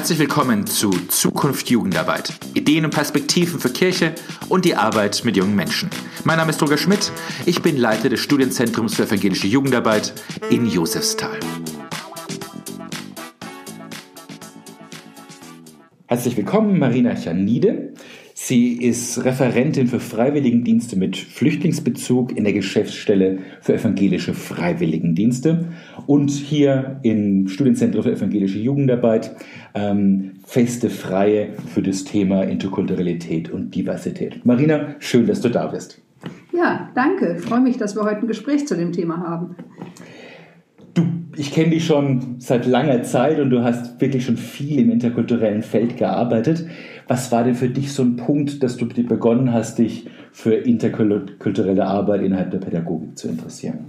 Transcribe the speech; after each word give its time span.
Herzlich 0.00 0.18
willkommen 0.18 0.66
zu 0.66 0.88
Zukunft 1.08 1.68
Jugendarbeit. 1.68 2.32
Ideen 2.54 2.86
und 2.86 2.90
Perspektiven 2.90 3.60
für 3.60 3.68
Kirche 3.68 4.14
und 4.48 4.64
die 4.64 4.74
Arbeit 4.74 5.26
mit 5.26 5.36
jungen 5.36 5.54
Menschen. 5.54 5.90
Mein 6.24 6.38
Name 6.38 6.52
ist 6.52 6.62
Roger 6.62 6.78
Schmidt. 6.78 7.12
Ich 7.44 7.60
bin 7.60 7.76
Leiter 7.76 8.08
des 8.08 8.20
Studienzentrums 8.20 8.94
für 8.94 9.02
evangelische 9.02 9.46
Jugendarbeit 9.46 10.14
in 10.48 10.64
Josefsthal. 10.64 11.38
Herzlich 16.06 16.34
willkommen, 16.34 16.78
Marina 16.78 17.14
Chanide. 17.14 17.92
Sie 18.50 18.72
ist 18.72 19.24
Referentin 19.24 19.86
für 19.86 20.00
Freiwilligendienste 20.00 20.96
mit 20.96 21.16
Flüchtlingsbezug 21.16 22.36
in 22.36 22.42
der 22.42 22.52
Geschäftsstelle 22.52 23.38
für 23.60 23.74
evangelische 23.74 24.34
Freiwilligendienste 24.34 25.68
und 26.08 26.30
hier 26.30 26.98
im 27.04 27.46
Studienzentrum 27.46 28.02
für 28.02 28.10
evangelische 28.10 28.58
Jugendarbeit 28.58 29.36
ähm, 29.72 30.32
feste 30.44 30.90
Freie 30.90 31.50
für 31.72 31.80
das 31.80 32.02
Thema 32.02 32.42
Interkulturalität 32.42 33.50
und 33.50 33.72
Diversität. 33.72 34.44
Marina, 34.44 34.96
schön, 34.98 35.28
dass 35.28 35.40
du 35.40 35.48
da 35.48 35.68
bist. 35.68 36.02
Ja, 36.52 36.90
danke. 36.96 37.36
Ich 37.38 37.44
freue 37.44 37.60
mich, 37.60 37.76
dass 37.76 37.94
wir 37.94 38.02
heute 38.02 38.22
ein 38.22 38.26
Gespräch 38.26 38.66
zu 38.66 38.76
dem 38.76 38.90
Thema 38.90 39.18
haben. 39.18 39.54
Du, 40.94 41.02
ich 41.36 41.52
kenne 41.52 41.70
dich 41.70 41.86
schon 41.86 42.40
seit 42.40 42.66
langer 42.66 43.04
Zeit 43.04 43.38
und 43.38 43.50
du 43.50 43.62
hast 43.62 44.00
wirklich 44.00 44.24
schon 44.24 44.36
viel 44.36 44.80
im 44.80 44.90
interkulturellen 44.90 45.62
Feld 45.62 45.96
gearbeitet. 45.96 46.66
Was 47.10 47.32
war 47.32 47.42
denn 47.42 47.56
für 47.56 47.68
dich 47.68 47.92
so 47.92 48.04
ein 48.04 48.14
Punkt, 48.14 48.62
dass 48.62 48.76
du 48.76 48.86
begonnen 48.86 49.52
hast, 49.52 49.80
dich 49.80 50.08
für 50.30 50.54
interkulturelle 50.54 51.84
Arbeit 51.84 52.22
innerhalb 52.22 52.52
der 52.52 52.58
Pädagogik 52.58 53.18
zu 53.18 53.26
interessieren? 53.26 53.86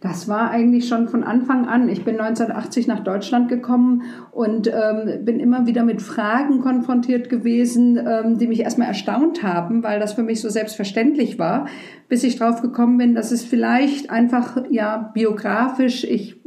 Das 0.00 0.28
war 0.28 0.48
eigentlich 0.52 0.86
schon 0.86 1.08
von 1.08 1.24
Anfang 1.24 1.66
an. 1.66 1.88
Ich 1.88 2.04
bin 2.04 2.20
1980 2.20 2.86
nach 2.86 3.00
Deutschland 3.00 3.48
gekommen 3.48 4.02
und 4.30 4.68
ähm, 4.68 5.24
bin 5.24 5.40
immer 5.40 5.66
wieder 5.66 5.82
mit 5.82 6.00
Fragen 6.00 6.60
konfrontiert 6.60 7.28
gewesen, 7.28 7.98
ähm, 8.06 8.38
die 8.38 8.46
mich 8.46 8.60
erstmal 8.60 8.86
erstaunt 8.86 9.42
haben, 9.42 9.82
weil 9.82 9.98
das 9.98 10.12
für 10.12 10.22
mich 10.22 10.40
so 10.40 10.48
selbstverständlich 10.48 11.40
war, 11.40 11.66
bis 12.08 12.22
ich 12.22 12.36
drauf 12.36 12.62
gekommen 12.62 12.98
bin, 12.98 13.16
dass 13.16 13.32
es 13.32 13.44
vielleicht 13.44 14.10
einfach 14.10 14.62
ja 14.70 15.10
biografisch 15.12 16.04
ich 16.04 16.40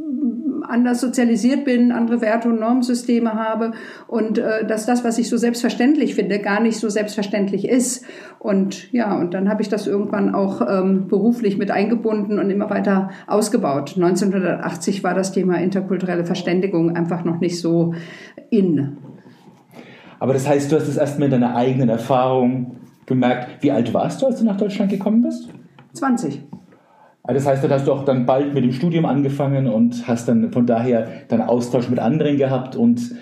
anders 0.72 1.02
sozialisiert 1.02 1.66
bin, 1.66 1.92
andere 1.92 2.22
Werte 2.22 2.50
und 2.50 2.60
Normsysteme 2.60 3.34
habe 3.34 3.74
und 4.08 4.38
äh, 4.38 4.66
dass 4.66 4.86
das, 4.86 5.04
was 5.04 5.18
ich 5.18 5.30
so 5.30 5.38
selbstverständlich 5.38 6.16
finde, 6.16 6.40
gar 6.40 6.62
nicht 6.62 6.80
so 6.80 6.90
selbstverständlich 6.90 7.68
ist. 7.68 8.06
Und 8.40 8.92
ja, 8.92 9.18
und 9.18 9.34
dann 9.34 9.50
habe 9.50 9.62
ich 9.62 9.70
das 9.70 9.86
irgendwann 9.86 10.34
auch 10.34 10.62
ähm, 10.68 11.08
beruflich 11.08 11.58
mit 11.58 11.70
eingebunden 11.70 12.40
und 12.40 12.50
immer 12.50 12.70
weiter 12.70 13.12
ausgebaut. 13.28 13.94
1980 13.96 15.04
war 15.04 15.14
das 15.14 15.32
Thema 15.32 15.60
interkulturelle 15.62 16.26
Verständigung 16.26 16.96
einfach 16.96 17.24
noch 17.24 17.40
nicht 17.40 17.60
so 17.60 17.94
in. 18.50 18.98
Aber 20.20 20.34
das 20.34 20.48
heißt, 20.48 20.72
du 20.72 20.76
hast 20.76 20.88
es 20.88 20.98
erst 20.98 21.20
mit 21.20 21.32
deiner 21.32 21.56
eigenen 21.56 21.90
Erfahrung 21.90 22.78
gemerkt. 23.06 23.64
Wie 23.64 23.72
alt 23.72 23.94
warst 23.94 24.22
du, 24.22 24.28
als 24.28 24.40
du 24.40 24.46
nach 24.46 24.58
Deutschland 24.58 24.92
gekommen 24.92 25.24
bist? 25.24 25.50
20. 25.94 26.44
Ah, 27.24 27.34
das 27.34 27.46
heißt, 27.46 27.64
da 27.64 27.70
hast 27.70 27.88
du 27.88 27.94
auch 27.94 28.04
dann 28.04 28.26
bald 28.26 28.54
mit 28.54 28.64
dem 28.64 28.72
Studium 28.72 29.06
angefangen 29.06 29.68
und 29.68 30.08
hast 30.08 30.28
dann 30.28 30.52
von 30.52 30.66
daher 30.66 31.08
dann 31.28 31.42
Austausch 31.42 31.88
mit 31.90 32.00
anderen 32.00 32.38
gehabt 32.38 32.76
und, 32.76 33.16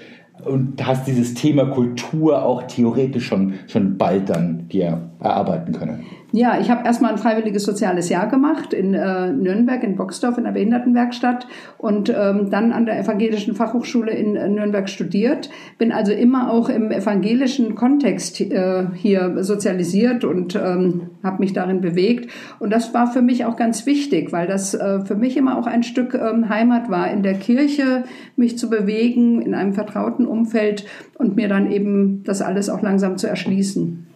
und 0.45 0.85
hast 0.85 1.05
dieses 1.05 1.33
Thema 1.33 1.65
Kultur 1.65 2.43
auch 2.43 2.63
theoretisch 2.63 3.27
schon, 3.27 3.55
schon 3.67 3.97
bald 3.97 4.29
dann 4.29 4.69
dir 4.69 5.09
erarbeiten 5.19 5.73
können. 5.73 6.05
Ja, 6.31 6.59
ich 6.59 6.69
habe 6.69 6.85
erstmal 6.85 7.11
ein 7.11 7.17
freiwilliges 7.17 7.63
soziales 7.63 8.09
Jahr 8.09 8.27
gemacht 8.27 8.71
in 8.71 8.93
äh, 8.93 9.31
Nürnberg, 9.31 9.83
in 9.83 9.95
Boxdorf, 9.95 10.37
in 10.37 10.43
der 10.43 10.51
Behindertenwerkstatt 10.51 11.47
und 11.79 12.13
ähm, 12.15 12.51
dann 12.51 12.71
an 12.71 12.85
der 12.85 12.99
Evangelischen 12.99 13.55
Fachhochschule 13.55 14.11
in 14.11 14.35
äh, 14.35 14.47
Nürnberg 14.47 14.89
studiert. 14.89 15.49
Bin 15.79 15.91
also 15.91 16.11
immer 16.11 16.51
auch 16.51 16.69
im 16.69 16.91
evangelischen 16.91 17.73
Kontext 17.73 18.41
äh, 18.41 18.85
hier 18.93 19.43
sozialisiert 19.43 20.23
und 20.23 20.55
ähm, 20.55 21.09
habe 21.23 21.39
mich 21.39 21.53
darin 21.53 21.81
bewegt. 21.81 22.29
Und 22.59 22.71
das 22.71 22.93
war 22.93 23.11
für 23.11 23.23
mich 23.23 23.45
auch 23.45 23.55
ganz 23.55 23.87
wichtig, 23.87 24.31
weil 24.31 24.45
das 24.45 24.75
äh, 24.75 25.03
für 25.05 25.15
mich 25.15 25.35
immer 25.35 25.57
auch 25.57 25.65
ein 25.65 25.81
Stück 25.81 26.13
ähm, 26.13 26.47
Heimat 26.47 26.91
war, 26.91 27.09
in 27.09 27.23
der 27.23 27.35
Kirche 27.35 28.03
mich 28.35 28.55
zu 28.55 28.69
bewegen, 28.69 29.41
in 29.41 29.55
einem 29.55 29.73
vertrauten 29.73 30.27
Umfeld 30.27 30.85
und 31.17 31.35
mir 31.35 31.47
dann 31.47 31.71
eben 31.71 32.21
das 32.23 32.43
alles 32.43 32.69
auch 32.69 32.83
langsam 32.83 33.17
zu 33.17 33.25
erschließen. 33.25 34.08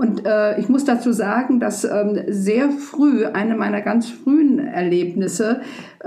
Und 0.00 0.24
äh, 0.24 0.58
ich 0.58 0.70
muss 0.70 0.86
dazu 0.86 1.12
sagen, 1.12 1.60
dass 1.60 1.84
ähm, 1.84 2.18
sehr 2.26 2.70
früh 2.70 3.26
eine 3.26 3.54
meiner 3.54 3.82
ganz 3.82 4.08
frühen 4.08 4.58
Erlebnisse 4.58 5.60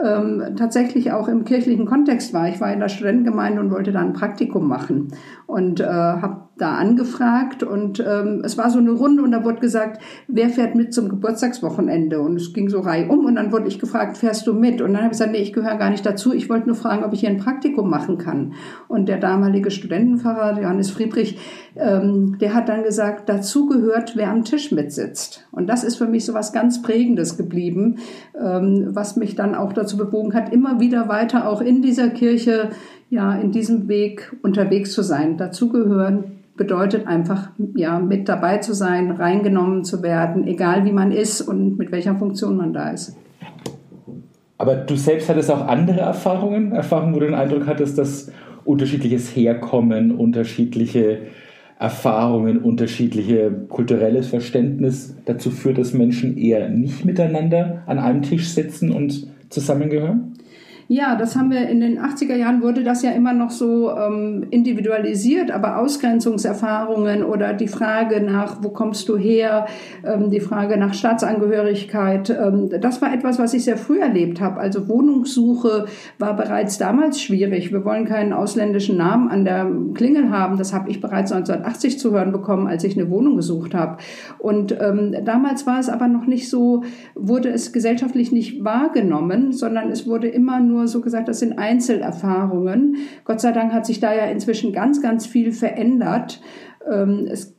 ähm, 0.04 0.56
tatsächlich 0.58 1.12
auch 1.12 1.28
im 1.28 1.46
kirchlichen 1.46 1.86
Kontext 1.86 2.34
war. 2.34 2.50
Ich 2.50 2.60
war 2.60 2.74
in 2.74 2.80
der 2.80 2.90
Studentengemeinde 2.90 3.62
und 3.62 3.70
wollte 3.70 3.92
da 3.92 4.00
ein 4.00 4.14
Praktikum 4.14 4.68
machen 4.68 5.10
und 5.46 5.80
äh, 5.80 5.86
habe 5.86 6.48
da 6.58 6.76
angefragt 6.76 7.64
und 7.64 8.00
ähm, 8.00 8.42
es 8.44 8.58
war 8.58 8.70
so 8.70 8.78
eine 8.78 8.92
Runde 8.92 9.24
und 9.24 9.32
da 9.32 9.44
wurde 9.44 9.60
gesagt, 9.60 10.02
wer 10.28 10.50
fährt 10.50 10.76
mit 10.76 10.94
zum 10.94 11.10
Geburtstagswochenende? 11.10 12.22
Und 12.22 12.36
es 12.36 12.54
ging 12.54 12.70
so 12.70 12.80
reihum 12.80 13.26
und 13.26 13.36
dann 13.36 13.52
wurde 13.52 13.68
ich 13.68 13.80
gefragt, 13.80 14.18
fährst 14.18 14.46
du 14.46 14.54
mit? 14.54 14.82
Und 14.82 14.94
dann 14.94 14.98
habe 14.98 15.06
ich 15.08 15.12
gesagt, 15.12 15.32
nee, 15.32 15.42
ich 15.42 15.54
gehöre 15.54 15.78
gar 15.78 15.90
nicht 15.90 16.06
dazu. 16.06 16.32
Ich 16.34 16.50
wollte 16.50 16.68
nur 16.68 16.76
fragen, 16.76 17.04
ob 17.04 17.14
ich 17.14 17.22
hier 17.22 17.30
ein 17.30 17.38
Praktikum 17.38 17.90
machen 17.90 18.20
kann. 18.20 18.54
Und 18.88 19.10
der 19.10 19.18
damalige 19.18 19.72
Studentenpfarrer, 19.72 20.62
Johannes 20.62 20.92
Friedrich, 20.92 21.40
ähm, 21.76 22.38
der 22.40 22.54
hat 22.54 22.70
dann 22.70 22.84
gesagt, 22.84 23.30
dazu 23.30 23.68
gehört, 23.68 23.83
wer 24.16 24.30
am 24.30 24.44
Tisch 24.44 24.72
mitsitzt. 24.72 25.48
Und 25.52 25.68
das 25.68 25.84
ist 25.84 25.98
für 25.98 26.08
mich 26.08 26.26
so 26.26 26.34
was 26.34 26.54
ganz 26.54 26.82
Prägendes 26.82 27.38
geblieben, 27.38 27.98
ähm, 28.40 28.90
was 28.90 29.16
mich 29.16 29.36
dann 29.36 29.56
auch 29.56 29.74
dazu 29.74 29.98
bewogen 29.98 30.34
hat, 30.34 30.54
immer 30.54 30.80
wieder 30.80 31.10
weiter 31.10 31.48
auch 31.48 31.62
in 31.62 31.82
dieser 31.82 32.10
Kirche, 32.10 32.70
ja, 33.10 33.36
in 33.36 33.52
diesem 33.52 33.88
Weg 33.88 34.36
unterwegs 34.42 34.94
zu 34.94 35.02
sein. 35.02 35.38
Dazu 35.38 35.70
gehören 35.70 36.40
bedeutet 36.56 37.08
einfach, 37.08 37.50
ja, 37.76 38.00
mit 38.00 38.30
dabei 38.30 38.60
zu 38.60 38.74
sein, 38.74 39.12
reingenommen 39.12 39.84
zu 39.84 40.04
werden, 40.04 40.48
egal 40.48 40.86
wie 40.86 40.92
man 40.92 41.12
ist 41.12 41.42
und 41.42 41.78
mit 41.78 41.92
welcher 41.92 42.16
Funktion 42.16 42.58
man 42.58 42.74
da 42.74 42.92
ist. 42.92 43.16
Aber 44.58 44.76
du 44.76 44.96
selbst 44.96 45.30
hattest 45.30 45.52
auch 45.52 45.68
andere 45.68 46.00
Erfahrungen, 46.00 46.72
Erfahrungen, 46.72 47.16
wo 47.16 47.20
du 47.20 47.26
den 47.26 47.36
Eindruck 47.36 47.66
hattest, 47.66 47.98
dass 47.98 48.32
unterschiedliches 48.66 49.36
Herkommen, 49.36 50.12
unterschiedliche 50.12 51.24
Erfahrungen, 51.80 52.60
unterschiedliche 52.60 53.52
kulturelles 53.70 54.28
Verständnis 54.28 55.16
dazu 55.26 55.52
führt, 55.52 55.78
dass 55.78 55.94
Menschen 55.94 56.38
eher 56.38 56.70
nicht 56.70 57.06
miteinander 57.06 57.84
an 57.86 58.00
einem 58.00 58.22
Tisch 58.22 58.50
sitzen 58.50 58.92
und 58.92 59.28
zusammengehören? 59.50 60.33
Ja, 60.90 61.16
das 61.16 61.36
haben 61.36 61.50
wir 61.50 61.70
in 61.70 61.80
den 61.80 62.00
80er 62.00 62.36
Jahren 62.36 62.62
wurde 62.62 62.84
das 62.84 63.04
ja 63.04 63.12
immer 63.12 63.34
noch 63.34 63.52
so 63.52 63.92
ähm, 63.92 64.48
individualisiert, 64.50 65.50
aber 65.50 65.78
Ausgrenzungserfahrungen 65.78 67.24
oder 67.24 67.54
die 67.54 67.70
Frage 67.70 68.22
nach, 68.22 68.58
wo 68.62 68.70
kommst 68.70 69.08
du 69.08 69.18
her, 69.18 69.66
ähm, 70.04 70.30
die 70.30 70.42
Frage 70.42 70.78
nach 70.78 70.94
Staatsangehörigkeit, 70.94 72.30
ähm, 72.30 72.70
das 72.82 73.02
war 73.02 73.14
etwas, 73.14 73.40
was 73.40 73.54
ich 73.54 73.64
sehr 73.64 73.78
früh 73.78 74.00
erlebt 74.00 74.42
habe. 74.42 74.60
Also 74.60 74.90
Wohnungssuche 74.90 75.86
war 76.20 76.36
bereits 76.36 76.78
damals 76.78 77.22
schwierig. 77.22 77.72
Wir 77.72 77.86
wollen 77.86 78.06
keinen 78.06 78.34
ausländischen 78.34 78.98
Namen 78.98 79.30
an 79.30 79.46
der 79.46 79.66
Klingel 79.94 80.32
haben. 80.32 80.58
Das 80.58 80.74
habe 80.74 80.90
ich 80.90 81.00
bereits 81.00 81.32
1980 81.32 81.98
zu 81.98 82.12
hören 82.12 82.34
bekommen, 82.34 82.68
als 82.68 82.84
ich 82.84 82.98
eine 82.98 83.10
Wohnung 83.10 83.38
gesucht 83.38 83.74
habe. 83.74 83.98
Und 84.38 84.78
ähm, 84.82 85.16
damals 85.24 85.66
war 85.66 85.80
es 85.80 85.88
aber 85.88 86.10
noch 86.10 86.26
nicht 86.26 86.50
so, 86.50 86.84
wurde 87.16 87.50
es 87.50 87.72
gesellschaftlich 87.72 88.34
nicht 88.34 88.64
wahrgenommen, 88.66 89.54
sondern 89.54 89.90
es 89.90 90.06
wurde 90.06 90.28
immer 90.28 90.60
nur 90.60 90.73
nur 90.74 90.88
so 90.88 91.02
gesagt, 91.02 91.28
das 91.28 91.40
sind 91.40 91.58
Einzelerfahrungen. 91.58 92.98
Gott 93.24 93.42
sei 93.42 93.52
Dank 93.52 93.72
hat 93.72 93.86
sich 93.86 94.00
da 94.00 94.14
ja 94.14 94.26
inzwischen 94.26 94.74
ganz, 94.74 95.02
ganz 95.02 95.26
viel 95.26 95.52
verändert. 95.52 96.42
Ähm, 96.92 97.28
es, 97.30 97.56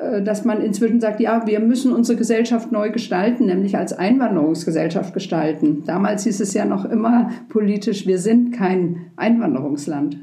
äh, 0.00 0.22
dass 0.22 0.44
man 0.44 0.60
inzwischen 0.60 1.00
sagt, 1.00 1.20
ja, 1.20 1.46
wir 1.46 1.60
müssen 1.60 1.92
unsere 1.92 2.16
Gesellschaft 2.18 2.70
neu 2.72 2.90
gestalten, 2.90 3.46
nämlich 3.46 3.76
als 3.76 3.92
Einwanderungsgesellschaft 3.92 5.14
gestalten. 5.14 5.82
Damals 5.86 6.24
hieß 6.24 6.40
es 6.40 6.54
ja 6.54 6.64
noch 6.64 6.84
immer 6.84 7.30
politisch, 7.48 8.06
wir 8.06 8.18
sind 8.18 8.52
kein 8.52 9.06
Einwanderungsland. 9.16 10.18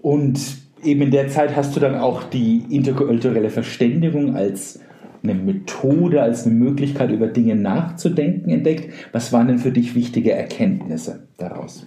Und 0.00 0.40
eben 0.82 1.02
in 1.02 1.10
der 1.10 1.28
Zeit 1.28 1.54
hast 1.54 1.76
du 1.76 1.80
dann 1.80 1.94
auch 1.94 2.24
die 2.24 2.64
interkulturelle 2.70 3.50
Verständigung 3.50 4.34
als 4.34 4.80
eine 5.22 5.34
Methode, 5.34 6.22
als 6.22 6.46
eine 6.46 6.54
Möglichkeit, 6.54 7.10
über 7.10 7.28
Dinge 7.28 7.54
nachzudenken 7.54 8.50
entdeckt. 8.50 8.92
Was 9.12 9.32
waren 9.32 9.48
denn 9.48 9.58
für 9.58 9.72
dich 9.72 9.94
wichtige 9.94 10.32
Erkenntnisse 10.32 11.28
daraus? 11.36 11.86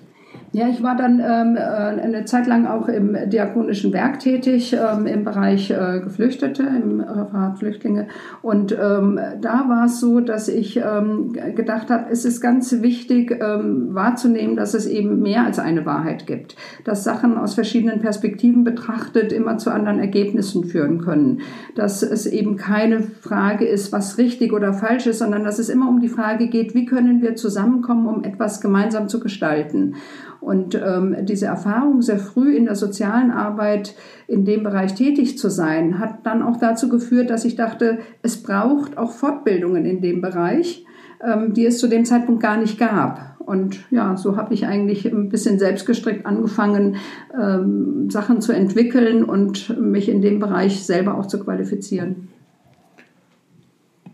Ja, 0.55 0.69
ich 0.69 0.81
war 0.81 0.95
dann 0.95 1.19
ähm, 1.19 1.57
äh, 1.57 1.59
eine 1.59 2.23
Zeit 2.23 2.47
lang 2.47 2.65
auch 2.65 2.87
im 2.87 3.17
diakonischen 3.29 3.91
Werk 3.91 4.19
tätig, 4.19 4.73
ähm, 4.73 5.05
im 5.05 5.25
Bereich 5.25 5.69
äh, 5.69 5.99
Geflüchtete, 5.99 6.63
im 6.63 7.01
Referat 7.01 7.59
Flüchtlinge. 7.59 8.07
Und 8.41 8.71
ähm, 8.71 9.19
da 9.41 9.65
war 9.67 9.87
es 9.87 9.99
so, 9.99 10.21
dass 10.21 10.47
ich 10.47 10.77
ähm, 10.77 11.33
gedacht 11.33 11.89
habe, 11.89 12.05
es 12.09 12.23
ist 12.23 12.39
ganz 12.39 12.71
wichtig 12.81 13.37
ähm, 13.41 13.93
wahrzunehmen, 13.93 14.55
dass 14.55 14.75
es 14.75 14.87
eben 14.87 15.21
mehr 15.21 15.43
als 15.43 15.59
eine 15.59 15.85
Wahrheit 15.85 16.25
gibt. 16.25 16.55
Dass 16.85 17.03
Sachen 17.03 17.37
aus 17.37 17.55
verschiedenen 17.55 17.99
Perspektiven 17.99 18.63
betrachtet 18.63 19.33
immer 19.33 19.57
zu 19.57 19.71
anderen 19.71 19.99
Ergebnissen 19.99 20.63
führen 20.63 21.01
können. 21.01 21.41
Dass 21.75 22.01
es 22.01 22.25
eben 22.25 22.55
keine 22.55 23.01
Frage 23.01 23.65
ist, 23.65 23.91
was 23.91 24.17
richtig 24.17 24.53
oder 24.53 24.71
falsch 24.71 25.05
ist, 25.05 25.19
sondern 25.19 25.43
dass 25.43 25.59
es 25.59 25.67
immer 25.67 25.89
um 25.89 25.99
die 25.99 26.07
Frage 26.07 26.47
geht, 26.47 26.73
wie 26.75 26.85
können 26.85 27.21
wir 27.21 27.35
zusammenkommen, 27.35 28.07
um 28.07 28.23
etwas 28.23 28.61
gemeinsam 28.61 29.09
zu 29.09 29.19
gestalten. 29.19 29.95
Und 30.45 30.75
ähm, 30.75 31.15
diese 31.23 31.47
Erfahrung, 31.47 32.03
sehr 32.03 32.19
früh 32.19 32.55
in 32.55 32.65
der 32.65 32.75
sozialen 32.75 33.31
Arbeit 33.31 33.95
in 34.27 34.45
dem 34.45 34.61
Bereich 34.61 34.93
tätig 34.93 35.39
zu 35.39 35.49
sein, 35.49 35.97
hat 35.97 36.23
dann 36.23 36.43
auch 36.43 36.57
dazu 36.57 36.87
geführt, 36.87 37.31
dass 37.31 37.45
ich 37.45 37.55
dachte, 37.55 37.97
es 38.21 38.43
braucht 38.43 38.95
auch 38.99 39.11
Fortbildungen 39.11 39.85
in 39.85 40.01
dem 40.01 40.21
Bereich, 40.21 40.85
ähm, 41.25 41.55
die 41.55 41.65
es 41.65 41.79
zu 41.79 41.87
dem 41.87 42.05
Zeitpunkt 42.05 42.43
gar 42.43 42.57
nicht 42.57 42.77
gab. 42.77 43.37
Und 43.39 43.91
ja, 43.91 44.17
so 44.17 44.37
habe 44.37 44.53
ich 44.53 44.67
eigentlich 44.67 45.11
ein 45.11 45.29
bisschen 45.29 45.57
selbstgestrickt 45.57 46.27
angefangen, 46.27 46.97
ähm, 47.35 48.11
Sachen 48.11 48.39
zu 48.39 48.51
entwickeln 48.51 49.23
und 49.23 49.75
mich 49.81 50.09
in 50.09 50.21
dem 50.21 50.39
Bereich 50.39 50.85
selber 50.85 51.17
auch 51.17 51.25
zu 51.25 51.39
qualifizieren. 51.39 52.27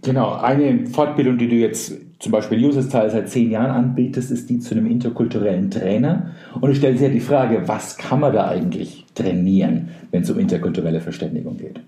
Genau, 0.04 0.34
eine 0.34 0.88
Fortbildung, 0.88 1.38
die 1.38 1.48
du 1.48 1.56
jetzt 1.56 1.94
zum 2.20 2.32
Beispiel 2.32 2.64
User 2.64 2.82
Style 2.82 3.10
seit 3.10 3.30
zehn 3.30 3.52
Jahren 3.52 3.72
anbietest, 3.72 4.32
ist 4.32 4.50
die 4.50 4.60
zu 4.60 4.76
einem 4.76 4.88
interkulturellen 4.88 5.70
Trainer. 5.70 6.32
Und 6.60 6.72
ich 6.72 6.78
stelle 6.78 6.96
dir 6.96 7.10
die 7.10 7.20
Frage, 7.20 7.68
was 7.68 7.98
kann 7.98 8.20
man 8.20 8.34
da 8.34 8.48
eigentlich 8.48 9.06
trainieren, 9.16 9.90
wenn 10.12 10.24
es 10.24 10.30
um 10.30 10.40
interkulturelle 10.40 11.02
Verständigung 11.02 11.58
geht? 11.58 11.82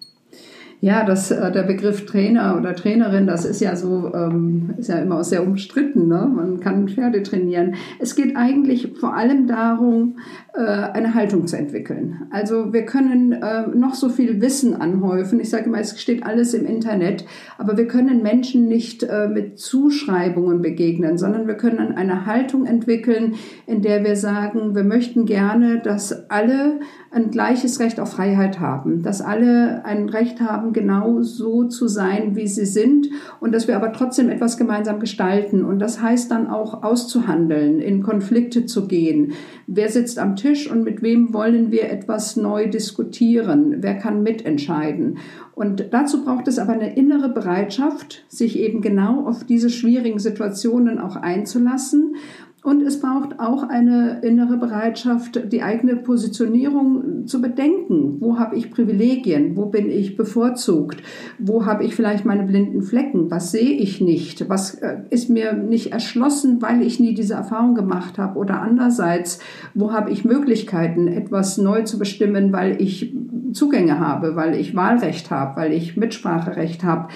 Ja, 0.84 1.06
das, 1.06 1.32
äh, 1.32 1.50
der 1.50 1.64
Begriff 1.64 2.06
Trainer 2.06 2.58
oder 2.58 2.76
Trainerin, 2.76 3.26
das 3.26 3.46
ist 3.46 3.62
ja 3.62 3.74
so, 3.78 4.14
ähm, 4.14 4.74
ist 4.78 4.90
ja 4.90 4.98
immer 4.98 5.24
sehr 5.24 5.42
umstritten. 5.42 6.10
Ne? 6.10 6.30
Man 6.30 6.60
kann 6.60 6.90
Pferde 6.90 7.24
trainieren. 7.24 7.76
Es 8.00 8.18
geht 8.18 8.36
eigentlich 8.36 8.92
vor 9.00 9.16
allem 9.16 9.48
darum, 9.48 10.18
äh, 10.54 10.60
eine 10.60 11.14
Haltung 11.14 11.48
zu 11.48 11.58
entwickeln. 11.58 12.24
Also 12.32 12.74
wir 12.74 12.84
können 12.84 13.32
äh, 13.32 13.66
noch 13.74 13.94
so 13.94 14.10
viel 14.10 14.42
Wissen 14.42 14.76
anhäufen. 14.76 15.40
Ich 15.40 15.52
sage 15.52 15.68
immer, 15.68 15.80
es 15.80 16.02
steht 16.02 16.26
alles 16.26 16.54
im 16.54 16.66
Internet, 16.66 17.24
aber 17.58 17.78
wir 17.78 17.88
können 17.88 18.22
Menschen 18.22 18.68
nicht 18.68 19.08
mit 19.34 19.60
Zuschreibungen 19.60 20.62
begegnen, 20.62 21.18
sondern 21.18 21.48
wir 21.48 21.56
können 21.56 21.94
eine 21.94 22.26
Haltung 22.26 22.66
entwickeln, 22.66 23.36
in 23.68 23.82
der 23.82 24.04
wir 24.04 24.16
sagen, 24.16 24.76
wir 24.76 24.84
möchten 24.84 25.26
gerne, 25.26 25.80
dass 25.80 26.30
alle 26.30 26.80
ein 27.14 27.30
gleiches 27.30 27.80
Recht 27.80 28.00
auf 28.00 28.14
Freiheit 28.14 28.60
haben, 28.60 29.04
dass 29.04 29.22
alle 29.22 29.86
ein 29.86 30.10
Recht 30.10 30.42
haben, 30.42 30.74
genau 30.74 31.22
so 31.22 31.66
zu 31.66 31.88
sein, 31.88 32.36
wie 32.36 32.48
sie 32.48 32.66
sind 32.66 33.08
und 33.40 33.54
dass 33.54 33.68
wir 33.68 33.76
aber 33.76 33.94
trotzdem 33.94 34.30
etwas 34.30 34.58
gemeinsam 34.58 35.00
gestalten. 35.00 35.64
Und 35.64 35.78
das 35.80 36.02
heißt 36.02 36.32
dann 36.32 36.48
auch 36.48 36.82
auszuhandeln, 36.82 37.80
in 37.80 38.02
Konflikte 38.02 38.66
zu 38.66 38.88
gehen. 38.88 39.34
Wer 39.68 39.90
sitzt 39.90 40.18
am 40.18 40.36
Tisch 40.36 40.70
und 40.70 40.84
mit 40.84 41.04
wem 41.04 41.34
wollen 41.34 41.72
wir 41.72 41.92
etwas 41.92 42.36
neu 42.36 42.68
diskutieren? 42.68 43.78
Wer 43.82 43.96
kann 43.96 44.24
mitentscheiden? 44.24 45.20
Und 45.56 45.90
dazu 45.92 46.26
braucht 46.26 46.48
es 46.48 46.58
aber 46.58 46.74
eine 46.74 46.96
innere 46.96 47.30
Bereitschaft, 47.30 48.26
sich 48.28 48.58
eben 48.58 48.82
genau 48.82 49.28
auf 49.28 49.44
diese 49.44 49.70
schwierigen 49.70 50.18
Situationen 50.18 50.98
auch 50.98 51.16
einzulassen 51.16 52.16
und 52.64 52.82
es 52.82 53.02
braucht 53.02 53.42
auch 53.42 53.64
eine 53.64 54.22
innere 54.22 54.56
Bereitschaft, 54.56 55.52
die 55.52 55.62
eigene 55.62 55.98
Positionierung 55.98 57.28
zu 57.28 57.42
bedenken. 57.42 58.22
Wo 58.22 58.40
habe 58.40 58.56
ich 58.56 58.72
Privilegien? 58.72 59.58
Wo 59.58 59.66
bin 59.66 59.90
ich 59.90 60.16
bevorzugt? 60.16 61.04
Wo 61.38 61.66
habe 61.66 61.84
ich 61.84 61.94
vielleicht 61.94 62.24
meine 62.24 62.44
blinden 62.44 62.82
Flecken? 62.82 63.30
Was 63.30 63.52
sehe 63.52 63.74
ich 63.74 64.00
nicht? 64.00 64.48
Was 64.48 64.76
äh, 64.76 65.00
ist 65.10 65.30
mir 65.30 65.52
nicht 65.52 65.92
erschlossen, 65.92 66.62
weil 66.62 66.82
ich 66.82 67.02
nie 67.02 67.14
diese 67.14 67.34
Erfahrung 67.34 67.76
gemacht 67.76 68.18
habe? 68.18 68.40
Oder 68.40 68.62
andererseits, 68.62 69.40
wo 69.74 69.92
habe 69.92 70.12
ich 70.12 70.24
Möglichkeiten, 70.24 71.10
etwas 71.10 71.58
neu 71.58 71.82
zu 71.82 72.00
bestimmen, 72.00 72.54
weil 72.54 72.82
ich 72.82 73.14
Zugänge 73.52 74.00
habe, 74.00 74.38
weil 74.38 74.56
ich 74.56 74.74
Wahlrecht 74.74 75.32
habe, 75.32 75.58
weil 75.58 75.74
ich 75.74 75.98
Mitspracherecht 75.98 76.86
habe? 76.86 77.10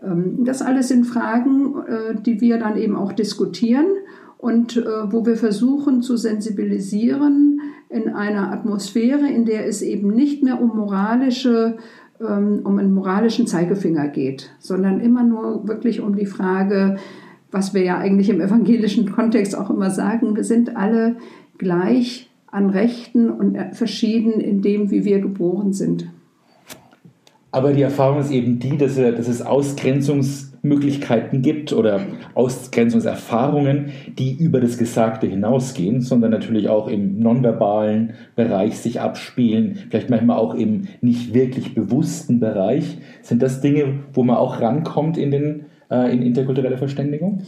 Ähm, 0.00 0.44
das 0.44 0.62
alles 0.62 0.86
sind 0.86 1.06
Fragen, 1.06 1.74
äh, 1.88 2.14
die 2.20 2.40
wir 2.40 2.58
dann 2.58 2.76
eben 2.76 2.94
auch 2.94 3.12
diskutieren 3.12 3.86
und 4.42 4.76
äh, 4.76 5.12
wo 5.12 5.24
wir 5.24 5.36
versuchen 5.36 6.02
zu 6.02 6.16
sensibilisieren 6.16 7.60
in 7.88 8.08
einer 8.08 8.50
Atmosphäre, 8.50 9.28
in 9.28 9.44
der 9.44 9.68
es 9.68 9.82
eben 9.82 10.08
nicht 10.08 10.42
mehr 10.42 10.60
um 10.60 10.76
moralische 10.76 11.76
ähm, 12.20 12.62
um 12.64 12.76
einen 12.76 12.92
moralischen 12.92 13.46
Zeigefinger 13.46 14.08
geht, 14.08 14.50
sondern 14.58 14.98
immer 14.98 15.22
nur 15.22 15.68
wirklich 15.68 16.00
um 16.00 16.16
die 16.16 16.26
Frage, 16.26 16.96
was 17.52 17.72
wir 17.72 17.84
ja 17.84 17.98
eigentlich 17.98 18.30
im 18.30 18.40
evangelischen 18.40 19.12
Kontext 19.12 19.56
auch 19.56 19.70
immer 19.70 19.90
sagen, 19.90 20.34
wir 20.34 20.44
sind 20.44 20.76
alle 20.76 21.18
gleich 21.56 22.28
an 22.48 22.70
Rechten 22.70 23.30
und 23.30 23.54
äh, 23.54 23.72
verschieden 23.72 24.40
in 24.40 24.60
dem, 24.60 24.90
wie 24.90 25.04
wir 25.04 25.20
geboren 25.20 25.72
sind. 25.72 26.10
Aber 27.52 27.72
die 27.72 27.82
Erfahrung 27.82 28.18
ist 28.18 28.32
eben 28.32 28.58
die, 28.58 28.76
dass, 28.76 28.96
dass 28.96 29.28
es 29.28 29.40
Ausgrenzungsmöglichkeiten 30.62 31.42
gibt 31.42 31.72
oder 31.72 32.00
Ausgrenzungserfahrungen, 32.34 33.92
die 34.18 34.32
über 34.32 34.60
das 34.60 34.78
Gesagte 34.78 35.26
hinausgehen, 35.26 36.00
sondern 36.00 36.30
natürlich 36.30 36.68
auch 36.68 36.88
im 36.88 37.18
nonverbalen 37.18 38.14
Bereich 38.36 38.78
sich 38.78 39.00
abspielen, 39.00 39.78
vielleicht 39.90 40.10
manchmal 40.10 40.38
auch 40.38 40.54
im 40.54 40.88
nicht 41.00 41.34
wirklich 41.34 41.74
bewussten 41.74 42.40
Bereich. 42.40 42.98
Sind 43.22 43.42
das 43.42 43.60
Dinge, 43.60 44.00
wo 44.12 44.22
man 44.22 44.36
auch 44.36 44.60
rankommt 44.60 45.16
in, 45.16 45.30
den, 45.32 45.64
äh, 45.90 46.12
in 46.12 46.22
interkulturelle 46.22 46.78
Verständigung? 46.78 47.42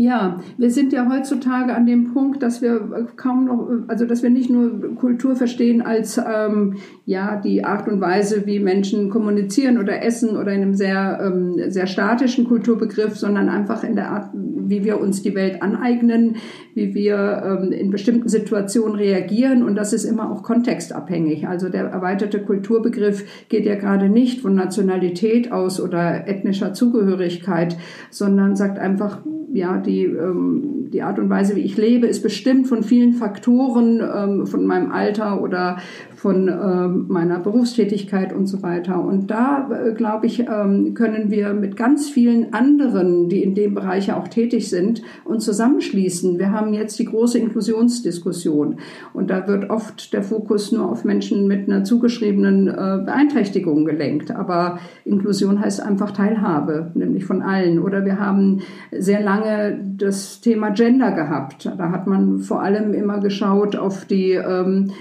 Ja, 0.00 0.38
wir 0.58 0.70
sind 0.70 0.92
ja 0.92 1.10
heutzutage 1.10 1.74
an 1.74 1.84
dem 1.84 2.12
Punkt, 2.12 2.40
dass 2.40 2.62
wir 2.62 3.08
kaum 3.16 3.46
noch, 3.46 3.68
also 3.88 4.06
dass 4.06 4.22
wir 4.22 4.30
nicht 4.30 4.48
nur 4.48 4.94
Kultur 4.94 5.34
verstehen 5.34 5.82
als 5.82 6.18
ähm, 6.18 6.76
ja 7.04 7.40
die 7.40 7.64
Art 7.64 7.88
und 7.88 8.00
Weise, 8.00 8.46
wie 8.46 8.60
Menschen 8.60 9.10
kommunizieren 9.10 9.76
oder 9.76 10.04
essen 10.04 10.36
oder 10.36 10.52
in 10.52 10.62
einem 10.62 10.74
sehr 10.74 11.18
ähm, 11.20 11.60
sehr 11.72 11.88
statischen 11.88 12.46
Kulturbegriff, 12.46 13.16
sondern 13.16 13.48
einfach 13.48 13.82
in 13.82 13.96
der 13.96 14.12
Art, 14.12 14.30
wie 14.34 14.84
wir 14.84 15.00
uns 15.00 15.22
die 15.22 15.34
Welt 15.34 15.62
aneignen, 15.62 16.36
wie 16.74 16.94
wir 16.94 17.42
ähm, 17.44 17.72
in 17.72 17.90
bestimmten 17.90 18.28
Situationen 18.28 18.94
reagieren 18.94 19.64
und 19.64 19.74
das 19.74 19.92
ist 19.92 20.04
immer 20.04 20.30
auch 20.30 20.44
kontextabhängig. 20.44 21.48
Also 21.48 21.70
der 21.70 21.86
erweiterte 21.86 22.40
Kulturbegriff 22.40 23.24
geht 23.48 23.66
ja 23.66 23.74
gerade 23.74 24.08
nicht 24.08 24.42
von 24.42 24.54
Nationalität 24.54 25.50
aus 25.50 25.80
oder 25.80 26.28
ethnischer 26.28 26.72
Zugehörigkeit, 26.72 27.76
sondern 28.10 28.54
sagt 28.54 28.78
einfach 28.78 29.22
ja, 29.52 29.78
die, 29.78 30.04
ähm, 30.04 30.77
die 30.90 31.02
Art 31.02 31.18
und 31.18 31.30
Weise, 31.30 31.56
wie 31.56 31.60
ich 31.60 31.76
lebe, 31.76 32.06
ist 32.06 32.22
bestimmt 32.22 32.66
von 32.66 32.82
vielen 32.82 33.14
Faktoren, 33.14 34.00
ähm, 34.00 34.46
von 34.46 34.66
meinem 34.66 34.90
Alter 34.90 35.42
oder 35.42 35.78
von 36.18 36.48
ähm, 36.48 37.04
meiner 37.08 37.38
Berufstätigkeit 37.38 38.32
und 38.32 38.46
so 38.46 38.62
weiter. 38.62 39.02
Und 39.02 39.30
da, 39.30 39.70
äh, 39.70 39.92
glaube 39.92 40.26
ich, 40.26 40.40
ähm, 40.40 40.94
können 40.94 41.30
wir 41.30 41.54
mit 41.54 41.76
ganz 41.76 42.10
vielen 42.10 42.52
anderen, 42.52 43.28
die 43.28 43.42
in 43.42 43.54
dem 43.54 43.74
Bereich 43.74 44.08
ja 44.08 44.18
auch 44.18 44.26
tätig 44.26 44.68
sind, 44.68 45.02
uns 45.24 45.44
zusammenschließen. 45.44 46.38
Wir 46.38 46.50
haben 46.50 46.74
jetzt 46.74 46.98
die 46.98 47.04
große 47.04 47.38
Inklusionsdiskussion 47.38 48.78
und 49.12 49.30
da 49.30 49.46
wird 49.46 49.70
oft 49.70 50.12
der 50.12 50.24
Fokus 50.24 50.72
nur 50.72 50.90
auf 50.90 51.04
Menschen 51.04 51.46
mit 51.46 51.68
einer 51.68 51.84
zugeschriebenen 51.84 52.66
äh, 52.66 53.02
Beeinträchtigung 53.04 53.84
gelenkt. 53.84 54.32
Aber 54.32 54.80
Inklusion 55.04 55.60
heißt 55.60 55.80
einfach 55.80 56.10
Teilhabe, 56.10 56.90
nämlich 56.94 57.26
von 57.26 57.42
allen. 57.42 57.78
Oder 57.78 58.04
wir 58.04 58.18
haben 58.18 58.60
sehr 58.90 59.22
lange 59.22 59.78
das 59.96 60.40
Thema 60.40 60.70
Gender 60.78 61.10
gehabt. 61.10 61.66
Da 61.66 61.90
hat 61.90 62.06
man 62.06 62.38
vor 62.38 62.62
allem 62.62 62.94
immer 62.94 63.18
geschaut 63.18 63.74
auf 63.74 64.04
die 64.04 64.32
ähm, 64.32 64.92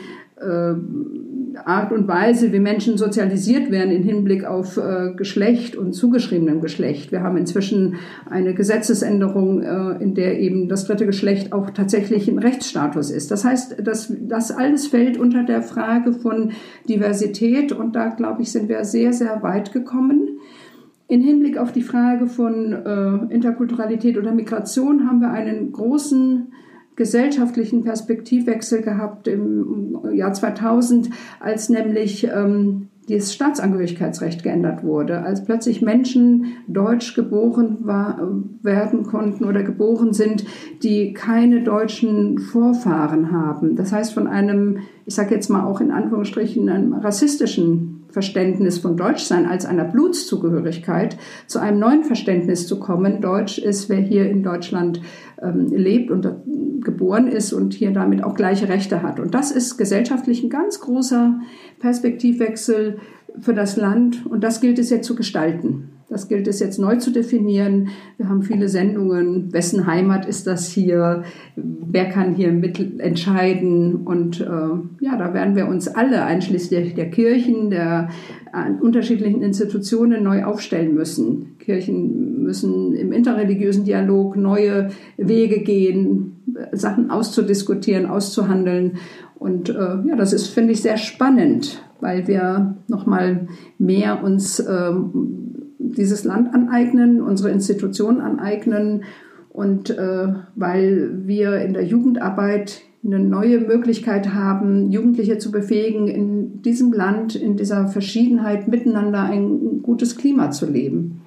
äh, 0.41 0.73
Art 1.65 1.91
und 1.91 2.07
Weise, 2.07 2.51
wie 2.51 2.59
Menschen 2.59 2.97
sozialisiert 2.97 3.71
werden 3.71 3.91
im 3.91 4.03
Hinblick 4.03 4.45
auf 4.45 4.77
äh, 4.77 5.13
Geschlecht 5.15 5.75
und 5.75 5.93
zugeschriebenem 5.93 6.61
Geschlecht. 6.61 7.11
Wir 7.11 7.21
haben 7.21 7.37
inzwischen 7.37 7.95
eine 8.29 8.53
Gesetzesänderung, 8.53 9.61
äh, 9.61 10.03
in 10.03 10.15
der 10.15 10.39
eben 10.39 10.67
das 10.67 10.85
dritte 10.85 11.05
Geschlecht 11.05 11.53
auch 11.53 11.69
tatsächlich 11.69 12.27
ein 12.27 12.39
Rechtsstatus 12.39 13.11
ist. 13.11 13.31
Das 13.31 13.45
heißt, 13.45 13.85
dass 13.85 14.13
das 14.19 14.51
alles 14.51 14.87
fällt 14.87 15.17
unter 15.17 15.43
der 15.43 15.61
Frage 15.61 16.13
von 16.13 16.51
Diversität 16.89 17.71
und 17.71 17.95
da, 17.95 18.09
glaube 18.09 18.41
ich, 18.41 18.51
sind 18.51 18.69
wir 18.69 18.83
sehr, 18.83 19.13
sehr 19.13 19.41
weit 19.43 19.73
gekommen. 19.73 20.39
In 21.07 21.21
Hinblick 21.21 21.57
auf 21.57 21.71
die 21.71 21.83
Frage 21.83 22.27
von 22.27 22.73
äh, 22.73 23.33
Interkulturalität 23.33 24.17
oder 24.17 24.33
Migration 24.33 25.07
haben 25.07 25.21
wir 25.21 25.31
einen 25.31 25.71
großen 25.71 26.51
gesellschaftlichen 26.97 27.83
Perspektivwechsel 27.83 28.81
gehabt 28.81 29.27
im 29.27 29.97
Jahr 30.13 30.33
2000, 30.33 31.09
als 31.39 31.69
nämlich 31.69 32.25
ähm, 32.25 32.89
das 33.07 33.33
Staatsangehörigkeitsrecht 33.33 34.43
geändert 34.43 34.83
wurde, 34.83 35.23
als 35.23 35.45
plötzlich 35.45 35.81
Menschen 35.81 36.57
deutsch 36.67 37.15
geboren 37.15 37.77
war, 37.81 38.19
werden 38.61 39.03
konnten 39.03 39.45
oder 39.45 39.63
geboren 39.63 40.11
sind, 40.11 40.43
die 40.83 41.13
keine 41.13 41.63
deutschen 41.63 42.37
Vorfahren 42.39 43.31
haben. 43.31 43.77
Das 43.77 43.93
heißt, 43.93 44.13
von 44.13 44.27
einem, 44.27 44.79
ich 45.05 45.15
sage 45.15 45.33
jetzt 45.35 45.49
mal 45.49 45.63
auch 45.65 45.79
in 45.79 45.91
Anführungsstrichen, 45.91 46.67
einem 46.67 46.93
rassistischen 46.93 47.96
Verständnis 48.09 48.77
von 48.79 48.97
Deutschsein 48.97 49.45
als 49.45 49.65
einer 49.65 49.83
Blutszugehörigkeit 49.83 51.17
zu 51.47 51.59
einem 51.59 51.79
neuen 51.79 52.03
Verständnis 52.03 52.67
zu 52.67 52.79
kommen. 52.79 53.21
Deutsch 53.21 53.57
ist, 53.57 53.89
wer 53.89 53.99
hier 53.99 54.29
in 54.29 54.43
Deutschland 54.43 55.01
ähm, 55.41 55.67
lebt 55.67 56.11
und 56.11 56.27
geboren 56.81 57.27
ist 57.27 57.53
und 57.53 57.73
hier 57.73 57.91
damit 57.91 58.23
auch 58.23 58.35
gleiche 58.35 58.69
Rechte 58.69 59.01
hat. 59.03 59.19
Und 59.19 59.33
das 59.33 59.51
ist 59.51 59.77
gesellschaftlich 59.77 60.43
ein 60.43 60.49
ganz 60.49 60.79
großer 60.79 61.39
Perspektivwechsel 61.79 62.99
für 63.39 63.53
das 63.53 63.77
Land 63.77 64.25
und 64.25 64.43
das 64.43 64.61
gilt 64.61 64.79
es 64.79 64.89
jetzt 64.89 65.05
zu 65.05 65.15
gestalten. 65.15 65.96
Das 66.09 66.29
gilt 66.29 66.47
es 66.47 66.61
jetzt 66.61 66.79
neu 66.79 66.95
zu 66.95 67.11
definieren. 67.11 67.89
Wir 68.15 68.29
haben 68.29 68.41
viele 68.41 68.69
Sendungen. 68.69 69.51
Wessen 69.51 69.85
Heimat 69.87 70.25
ist 70.25 70.47
das 70.47 70.69
hier? 70.69 71.23
Wer 71.57 72.05
kann 72.05 72.33
hier 72.33 72.53
mitentscheiden? 72.53 74.05
Und 74.05 74.39
äh, 74.39 75.03
ja, 75.03 75.17
da 75.17 75.33
werden 75.33 75.57
wir 75.57 75.67
uns 75.67 75.89
alle, 75.89 76.23
einschließlich 76.23 76.95
der 76.95 77.09
Kirchen, 77.09 77.69
der 77.71 78.07
äh, 78.53 78.71
unterschiedlichen 78.81 79.41
Institutionen, 79.41 80.23
neu 80.23 80.45
aufstellen 80.45 80.93
müssen. 80.93 81.57
Kirchen 81.59 82.41
müssen 82.41 82.95
im 82.95 83.11
interreligiösen 83.11 83.83
Dialog 83.83 84.37
neue 84.37 84.87
Wege 85.17 85.59
gehen, 85.59 86.37
Sachen 86.71 87.11
auszudiskutieren, 87.11 88.05
auszuhandeln. 88.05 88.93
Und 89.39 89.67
äh, 89.69 89.73
ja, 90.05 90.15
das 90.15 90.31
ist, 90.31 90.47
finde 90.47 90.71
ich, 90.71 90.81
sehr 90.81 90.95
spannend, 90.95 91.83
weil 91.99 92.29
wir 92.29 92.77
nochmal 92.87 93.47
mehr 93.77 94.23
uns 94.23 94.61
ähm, 94.61 95.56
dieses 95.91 96.23
Land 96.23 96.53
aneignen, 96.53 97.21
unsere 97.21 97.51
Institutionen 97.51 98.21
aneignen 98.21 99.03
und 99.49 99.89
äh, 99.89 100.27
weil 100.55 101.27
wir 101.27 101.57
in 101.61 101.73
der 101.73 101.83
Jugendarbeit 101.83 102.81
eine 103.03 103.19
neue 103.19 103.59
Möglichkeit 103.59 104.33
haben, 104.33 104.91
Jugendliche 104.91 105.37
zu 105.37 105.51
befähigen, 105.51 106.07
in 106.07 106.61
diesem 106.61 106.93
Land, 106.93 107.35
in 107.35 107.57
dieser 107.57 107.87
Verschiedenheit 107.87 108.67
miteinander 108.67 109.23
ein 109.23 109.81
gutes 109.81 110.17
Klima 110.17 110.51
zu 110.51 110.69
leben. 110.69 111.21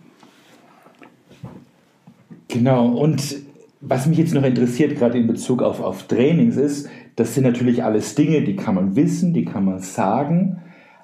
Genau, 2.49 2.89
und 2.89 3.37
was 3.81 4.07
mich 4.07 4.19
jetzt 4.19 4.35
noch 4.35 4.45
interessiert, 4.45 4.97
gerade 4.97 5.19
in 5.19 5.27
Bezug 5.27 5.63
auf, 5.63 5.81
auf 5.81 6.05
Trainings, 6.05 6.57
ist, 6.57 6.89
das 7.17 7.35
sind 7.35 7.45
natürlich 7.45 7.83
alles 7.83 8.15
Dinge, 8.15 8.43
die 8.43 8.57
kann 8.57 8.75
man 8.75 8.95
wissen, 8.95 9.33
die 9.33 9.45
kann 9.45 9.65
man 9.65 9.81
sagen. 9.81 10.59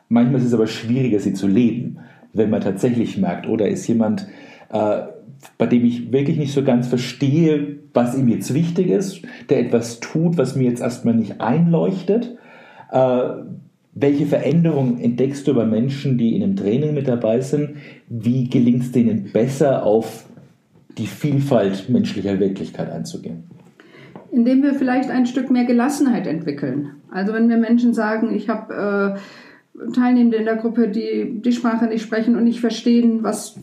Manchmal 0.09 0.41
ist 0.41 0.47
es 0.47 0.55
aber 0.55 0.67
schwieriger, 0.67 1.19
sie 1.19 1.33
zu 1.33 1.49
leben 1.49 1.99
wenn 2.37 2.51
man 2.51 2.61
tatsächlich 2.61 3.19
merkt, 3.19 3.49
oder 3.49 3.69
ist 3.69 3.87
jemand, 3.87 4.27
äh, 4.73 5.03
bei 5.59 5.67
dem 5.67 5.85
ich 5.85 6.13
wirklich 6.13 6.37
nicht 6.37 6.53
so 6.53 6.63
ganz 6.63 6.89
verstehe, 6.89 7.79
was 7.93 8.17
ihm 8.17 8.29
jetzt 8.29 8.53
wichtig 8.55 8.89
ist, 8.89 9.23
der 9.49 9.61
etwas 9.61 10.01
tut, 10.01 10.39
was 10.39 10.57
mir 10.57 10.69
jetzt 10.69 10.83
erstmal 10.83 11.15
nicht 11.15 11.41
einleuchtet. 11.41 12.37
Äh, 12.91 13.21
welche 13.99 14.27
Veränderungen 14.27 15.01
entdeckst 15.01 15.49
du 15.49 15.55
bei 15.55 15.65
Menschen, 15.65 16.19
die 16.19 16.37
in 16.37 16.43
einem 16.43 16.57
Training 16.57 16.93
mit 16.93 17.09
dabei 17.09 17.41
sind? 17.41 17.77
Wie 18.09 18.49
gelingt 18.49 18.83
es 18.83 18.93
denen 18.93 19.33
besser, 19.33 19.85
auf 19.85 20.27
die 20.99 21.07
Vielfalt 21.07 21.89
menschlicher 21.89 22.39
Wirklichkeit 22.39 22.91
einzugehen? 22.91 23.45
Indem 24.31 24.63
wir 24.63 24.75
vielleicht 24.75 25.09
ein 25.09 25.25
Stück 25.25 25.51
mehr 25.51 25.65
Gelassenheit 25.65 26.27
entwickeln. 26.27 26.91
Also 27.11 27.33
wenn 27.33 27.49
wir 27.49 27.57
Menschen 27.57 27.95
sagen, 27.95 28.35
ich 28.35 28.51
habe 28.51 29.17
äh, 29.17 29.19
Teilnehmende 29.95 30.39
in 30.39 30.45
der 30.45 30.57
Gruppe, 30.57 30.89
die 30.89 31.41
die 31.41 31.53
Sprache 31.53 31.87
nicht 31.87 32.03
sprechen 32.03 32.37
und 32.37 32.45
nicht 32.45 32.61
verstehen, 32.61 33.23
was 33.23 33.59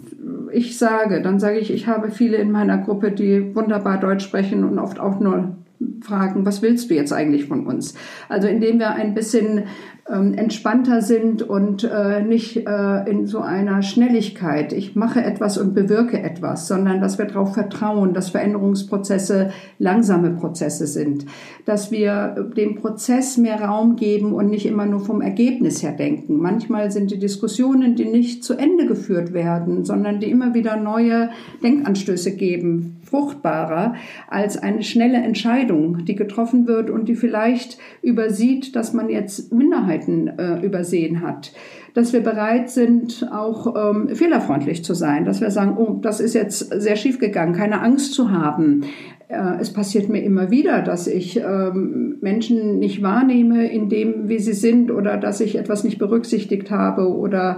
ich 0.51 0.77
sage. 0.77 1.21
Dann 1.21 1.39
sage 1.39 1.59
ich, 1.59 1.71
ich 1.71 1.87
habe 1.87 2.11
viele 2.11 2.37
in 2.37 2.51
meiner 2.51 2.77
Gruppe, 2.77 3.11
die 3.11 3.55
wunderbar 3.55 3.99
Deutsch 3.99 4.23
sprechen 4.23 4.63
und 4.63 4.79
oft 4.79 4.99
auch 4.99 5.19
nur 5.19 5.55
fragen, 6.01 6.45
was 6.45 6.61
willst 6.61 6.89
du 6.89 6.95
jetzt 6.95 7.13
eigentlich 7.13 7.45
von 7.45 7.65
uns? 7.65 7.93
Also 8.29 8.47
indem 8.47 8.79
wir 8.79 8.91
ein 8.91 9.13
bisschen 9.13 9.63
ähm, 10.09 10.33
entspannter 10.33 11.01
sind 11.01 11.43
und 11.43 11.85
äh, 11.85 12.21
nicht 12.21 12.57
äh, 12.57 13.09
in 13.09 13.25
so 13.25 13.39
einer 13.39 13.81
Schnelligkeit, 13.81 14.73
ich 14.73 14.95
mache 14.95 15.23
etwas 15.23 15.57
und 15.57 15.73
bewirke 15.73 16.21
etwas, 16.21 16.67
sondern 16.67 16.99
dass 16.99 17.17
wir 17.17 17.25
darauf 17.25 17.53
vertrauen, 17.53 18.13
dass 18.13 18.31
Veränderungsprozesse 18.31 19.51
langsame 19.79 20.31
Prozesse 20.31 20.87
sind, 20.87 21.25
dass 21.65 21.89
wir 21.89 22.51
dem 22.57 22.75
Prozess 22.75 23.37
mehr 23.37 23.61
Raum 23.61 23.95
geben 23.95 24.33
und 24.33 24.49
nicht 24.49 24.65
immer 24.65 24.85
nur 24.85 24.99
vom 24.99 25.21
Ergebnis 25.21 25.81
her 25.81 25.93
denken. 25.93 26.37
Manchmal 26.37 26.91
sind 26.91 27.09
die 27.11 27.19
Diskussionen, 27.19 27.95
die 27.95 28.05
nicht 28.05 28.43
zu 28.43 28.55
Ende 28.55 28.87
geführt 28.87 29.33
werden, 29.33 29.85
sondern 29.85 30.19
die 30.19 30.29
immer 30.29 30.53
wieder 30.53 30.75
neue 30.75 31.29
Denkanstöße 31.63 32.35
geben, 32.35 32.97
fruchtbarer 33.13 33.93
als 34.27 34.57
eine 34.57 34.81
schnelle 34.81 35.17
Entscheidung, 35.17 36.03
die 36.03 36.15
getroffen 36.15 36.65
wird 36.65 36.89
und 36.89 37.07
die 37.07 37.13
vielleicht 37.13 37.77
übersieht, 38.01 38.75
dass 38.75 38.91
man 38.91 39.07
jetzt 39.07 39.53
Minderheiten 39.53 40.27
äh, 40.39 40.65
übersehen 40.65 41.21
hat. 41.21 41.51
Dass 41.93 42.11
wir 42.11 42.21
bereit 42.21 42.71
sind, 42.71 43.29
auch 43.31 43.75
ähm, 43.75 44.09
fehlerfreundlich 44.09 44.83
zu 44.83 44.95
sein, 44.95 45.25
dass 45.25 45.41
wir 45.41 45.51
sagen, 45.51 45.77
oh, 45.77 45.99
das 46.01 46.19
ist 46.19 46.33
jetzt 46.33 46.81
sehr 46.81 46.95
schief 46.95 47.19
gegangen, 47.19 47.53
keine 47.53 47.81
Angst 47.81 48.13
zu 48.13 48.31
haben. 48.31 48.85
Äh, 49.27 49.59
es 49.59 49.71
passiert 49.71 50.09
mir 50.09 50.23
immer 50.23 50.51
wieder, 50.51 50.81
dass 50.81 51.07
ich 51.07 51.39
ähm, 51.39 52.17
Menschen 52.21 52.79
nicht 52.79 53.01
wahrnehme 53.01 53.67
in 53.67 53.89
dem, 53.89 54.27
wie 54.27 54.39
sie 54.39 54.53
sind 54.53 54.91
oder 54.91 55.17
dass 55.17 55.39
ich 55.39 55.57
etwas 55.57 55.83
nicht 55.83 55.99
berücksichtigt 55.99 56.71
habe 56.71 57.15
oder 57.15 57.57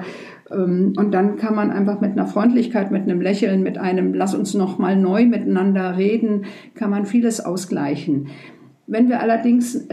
ähm, 0.51 0.93
und 0.97 1.13
dann 1.13 1.37
kann 1.37 1.55
man 1.55 1.71
einfach 1.71 2.01
mit 2.01 2.11
einer 2.11 2.27
Freundlichkeit, 2.27 2.91
mit 2.91 3.03
einem 3.03 3.21
Lächeln, 3.21 3.63
mit 3.63 3.77
einem 3.77 4.13
Lass 4.13 4.35
uns 4.35 4.53
noch 4.53 4.77
mal 4.77 4.95
neu 4.95 5.25
miteinander 5.25 5.97
reden, 5.97 6.45
kann 6.75 6.89
man 6.89 7.05
vieles 7.05 7.43
ausgleichen. 7.43 8.27
Wenn 8.87 9.09
wir 9.09 9.19
allerdings 9.19 9.87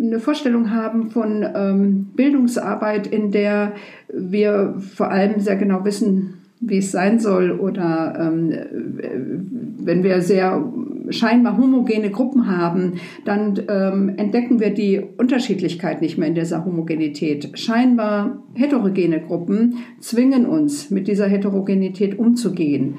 eine 0.00 0.18
Vorstellung 0.18 0.70
haben 0.70 1.10
von 1.10 1.44
ähm, 1.54 2.06
Bildungsarbeit, 2.14 3.06
in 3.06 3.30
der 3.30 3.72
wir 4.12 4.74
vor 4.78 5.10
allem 5.10 5.40
sehr 5.40 5.56
genau 5.56 5.84
wissen, 5.84 6.34
wie 6.60 6.78
es 6.78 6.90
sein 6.90 7.18
soll, 7.18 7.52
oder 7.52 8.14
ähm, 8.18 8.52
wenn 9.78 10.02
wir 10.02 10.22
sehr 10.22 10.72
scheinbar 11.10 11.56
homogene 11.58 12.10
Gruppen 12.10 12.46
haben, 12.48 12.94
dann 13.24 13.60
ähm, 13.68 14.14
entdecken 14.16 14.58
wir 14.58 14.70
die 14.70 15.02
Unterschiedlichkeit 15.18 16.00
nicht 16.00 16.18
mehr 16.18 16.28
in 16.28 16.34
dieser 16.34 16.64
Homogenität. 16.64 17.58
Scheinbar 17.58 18.42
heterogene 18.54 19.20
Gruppen 19.20 19.76
zwingen 20.00 20.46
uns, 20.46 20.90
mit 20.90 21.08
dieser 21.08 21.26
Heterogenität 21.26 22.18
umzugehen. 22.18 22.96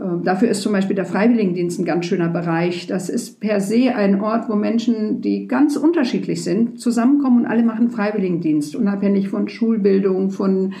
Ähm, 0.00 0.22
dafür 0.24 0.48
ist 0.48 0.62
zum 0.62 0.72
Beispiel 0.72 0.96
der 0.96 1.04
Freiwilligendienst 1.04 1.78
ein 1.78 1.84
ganz 1.84 2.06
schöner 2.06 2.28
Bereich. 2.28 2.86
Das 2.86 3.08
ist 3.08 3.40
per 3.40 3.60
se 3.60 3.94
ein 3.94 4.20
Ort, 4.20 4.48
wo 4.48 4.54
Menschen, 4.54 5.20
die 5.20 5.46
ganz 5.46 5.76
unterschiedlich 5.76 6.44
sind, 6.44 6.80
zusammenkommen 6.80 7.40
und 7.40 7.46
alle 7.46 7.62
machen 7.62 7.90
Freiwilligendienst, 7.90 8.76
unabhängig 8.76 9.28
von 9.28 9.48
Schulbildung, 9.48 10.30
von 10.30 10.74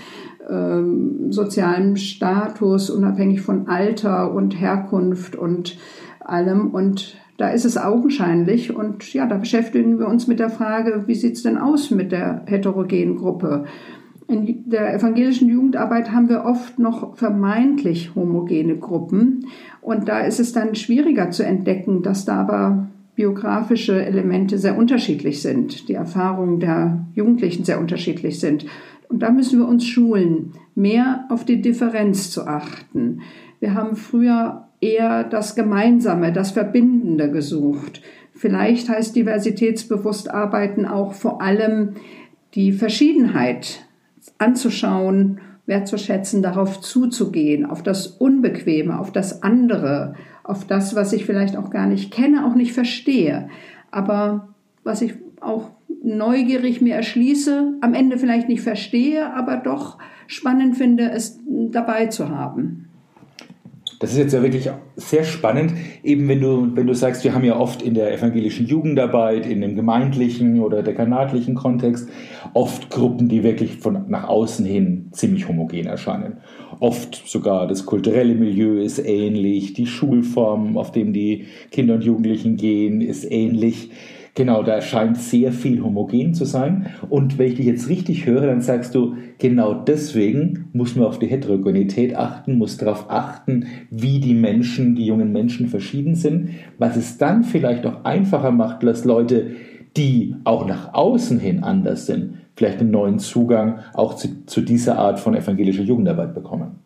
ähm, 0.48 1.32
sozialem 1.32 1.96
Status, 1.96 2.90
unabhängig 2.90 3.40
von 3.40 3.68
Alter 3.68 4.32
und 4.32 4.60
Herkunft 4.60 5.36
und 5.36 5.78
allem. 6.20 6.70
Und 6.70 7.16
da 7.38 7.50
ist 7.50 7.64
es 7.64 7.76
augenscheinlich. 7.76 8.74
Und 8.74 9.12
ja, 9.12 9.26
da 9.26 9.36
beschäftigen 9.36 9.98
wir 9.98 10.08
uns 10.08 10.26
mit 10.26 10.38
der 10.38 10.50
Frage, 10.50 11.04
wie 11.06 11.14
sieht 11.14 11.36
es 11.36 11.42
denn 11.42 11.58
aus 11.58 11.90
mit 11.90 12.12
der 12.12 12.42
heterogenen 12.46 13.16
Gruppe? 13.16 13.64
In 14.28 14.68
der 14.68 14.92
evangelischen 14.92 15.48
Jugendarbeit 15.48 16.10
haben 16.10 16.28
wir 16.28 16.44
oft 16.44 16.78
noch 16.80 17.16
vermeintlich 17.16 18.14
homogene 18.16 18.76
Gruppen. 18.76 19.46
Und 19.80 20.08
da 20.08 20.20
ist 20.20 20.40
es 20.40 20.52
dann 20.52 20.74
schwieriger 20.74 21.30
zu 21.30 21.44
entdecken, 21.44 22.02
dass 22.02 22.24
da 22.24 22.40
aber 22.40 22.88
biografische 23.14 24.04
Elemente 24.04 24.58
sehr 24.58 24.76
unterschiedlich 24.76 25.42
sind, 25.42 25.88
die 25.88 25.94
Erfahrungen 25.94 26.58
der 26.58 27.06
Jugendlichen 27.14 27.64
sehr 27.64 27.80
unterschiedlich 27.80 28.40
sind. 28.40 28.66
Und 29.08 29.20
da 29.20 29.30
müssen 29.30 29.60
wir 29.60 29.68
uns 29.68 29.86
schulen, 29.86 30.52
mehr 30.74 31.24
auf 31.30 31.44
die 31.44 31.62
Differenz 31.62 32.30
zu 32.30 32.46
achten. 32.46 33.20
Wir 33.60 33.74
haben 33.74 33.94
früher 33.94 34.66
eher 34.80 35.24
das 35.24 35.54
Gemeinsame, 35.54 36.32
das 36.32 36.50
Verbindende 36.50 37.30
gesucht. 37.30 38.02
Vielleicht 38.34 38.88
heißt 38.88 39.16
diversitätsbewusst 39.16 40.30
arbeiten 40.30 40.84
auch 40.84 41.14
vor 41.14 41.40
allem 41.40 41.94
die 42.54 42.72
Verschiedenheit 42.72 43.85
anzuschauen, 44.38 45.40
wertzuschätzen, 45.66 46.42
darauf 46.42 46.80
zuzugehen, 46.80 47.66
auf 47.66 47.82
das 47.82 48.06
Unbequeme, 48.06 48.98
auf 48.98 49.12
das 49.12 49.42
andere, 49.42 50.14
auf 50.44 50.66
das, 50.66 50.94
was 50.94 51.12
ich 51.12 51.26
vielleicht 51.26 51.56
auch 51.56 51.70
gar 51.70 51.86
nicht 51.86 52.12
kenne, 52.12 52.46
auch 52.46 52.54
nicht 52.54 52.72
verstehe, 52.72 53.48
aber 53.90 54.54
was 54.84 55.02
ich 55.02 55.14
auch 55.40 55.70
neugierig 56.02 56.80
mir 56.80 56.94
erschließe, 56.94 57.78
am 57.80 57.94
Ende 57.94 58.18
vielleicht 58.18 58.48
nicht 58.48 58.62
verstehe, 58.62 59.34
aber 59.34 59.56
doch 59.56 59.98
spannend 60.28 60.76
finde, 60.76 61.10
es 61.10 61.40
dabei 61.46 62.06
zu 62.06 62.28
haben. 62.28 62.85
Das 63.98 64.12
ist 64.12 64.18
jetzt 64.18 64.34
ja 64.34 64.42
wirklich 64.42 64.68
sehr 64.96 65.24
spannend, 65.24 65.72
eben 66.04 66.28
wenn 66.28 66.40
du, 66.40 66.68
wenn 66.74 66.86
du 66.86 66.94
sagst, 66.94 67.24
wir 67.24 67.34
haben 67.34 67.44
ja 67.44 67.58
oft 67.58 67.80
in 67.80 67.94
der 67.94 68.12
evangelischen 68.12 68.66
Jugendarbeit, 68.66 69.46
in 69.46 69.62
dem 69.62 69.74
gemeindlichen 69.74 70.60
oder 70.60 70.82
dekanatlichen 70.82 71.54
Kontext, 71.54 72.08
oft 72.52 72.90
Gruppen, 72.90 73.28
die 73.28 73.42
wirklich 73.42 73.76
von 73.76 74.04
nach 74.08 74.28
außen 74.28 74.66
hin 74.66 75.08
ziemlich 75.12 75.48
homogen 75.48 75.86
erscheinen. 75.86 76.38
Oft 76.78 77.22
sogar 77.26 77.66
das 77.66 77.86
kulturelle 77.86 78.34
Milieu 78.34 78.82
ist 78.82 78.98
ähnlich, 78.98 79.72
die 79.72 79.86
Schulform, 79.86 80.76
auf 80.76 80.92
dem 80.92 81.12
die 81.12 81.46
Kinder 81.70 81.94
und 81.94 82.04
Jugendlichen 82.04 82.56
gehen, 82.56 83.00
ist 83.00 83.24
ähnlich. 83.30 83.90
Genau, 84.36 84.62
da 84.62 84.82
scheint 84.82 85.16
sehr 85.16 85.50
viel 85.50 85.82
homogen 85.82 86.34
zu 86.34 86.44
sein. 86.44 86.88
Und 87.08 87.38
wenn 87.38 87.48
ich 87.48 87.54
dich 87.54 87.64
jetzt 87.64 87.88
richtig 87.88 88.26
höre, 88.26 88.46
dann 88.46 88.60
sagst 88.60 88.94
du, 88.94 89.14
genau 89.38 89.72
deswegen 89.72 90.68
muss 90.74 90.94
man 90.94 91.06
auf 91.06 91.18
die 91.18 91.26
Heterogenität 91.26 92.14
achten, 92.14 92.58
muss 92.58 92.76
darauf 92.76 93.06
achten, 93.08 93.64
wie 93.90 94.20
die 94.20 94.34
Menschen, 94.34 94.94
die 94.94 95.06
jungen 95.06 95.32
Menschen 95.32 95.68
verschieden 95.68 96.16
sind, 96.16 96.50
was 96.78 96.96
es 96.96 97.16
dann 97.16 97.44
vielleicht 97.44 97.86
auch 97.86 98.04
einfacher 98.04 98.50
macht, 98.50 98.82
dass 98.82 99.06
Leute, 99.06 99.52
die 99.96 100.34
auch 100.44 100.66
nach 100.66 100.92
außen 100.92 101.40
hin 101.40 101.62
anders 101.62 102.04
sind, 102.04 102.34
vielleicht 102.56 102.80
einen 102.80 102.90
neuen 102.90 103.18
Zugang 103.18 103.78
auch 103.94 104.16
zu, 104.16 104.44
zu 104.44 104.60
dieser 104.60 104.98
Art 104.98 105.18
von 105.18 105.34
evangelischer 105.34 105.82
Jugendarbeit 105.82 106.34
bekommen. 106.34 106.80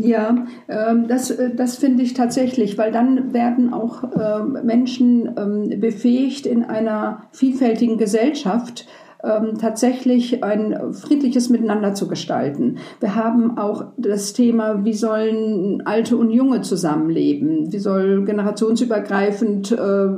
Ja, 0.00 0.46
ähm, 0.68 1.08
das, 1.08 1.30
äh, 1.30 1.54
das 1.54 1.76
finde 1.76 2.04
ich 2.04 2.14
tatsächlich, 2.14 2.78
weil 2.78 2.92
dann 2.92 3.32
werden 3.32 3.72
auch 3.74 4.04
ähm, 4.14 4.56
Menschen 4.62 5.34
ähm, 5.36 5.80
befähigt 5.80 6.46
in 6.46 6.64
einer 6.64 7.24
vielfältigen 7.32 7.98
Gesellschaft 7.98 8.86
ähm, 9.24 9.58
tatsächlich 9.58 10.44
ein 10.44 10.92
friedliches 10.92 11.48
Miteinander 11.48 11.94
zu 11.94 12.06
gestalten. 12.06 12.76
Wir 13.00 13.16
haben 13.16 13.58
auch 13.58 13.86
das 13.96 14.32
Thema, 14.32 14.84
wie 14.84 14.92
sollen 14.92 15.82
Alte 15.84 16.16
und 16.16 16.30
Junge 16.30 16.60
zusammenleben? 16.60 17.72
Wie 17.72 17.78
soll 17.78 18.24
generationsübergreifend 18.24 19.72
äh, 19.72 20.08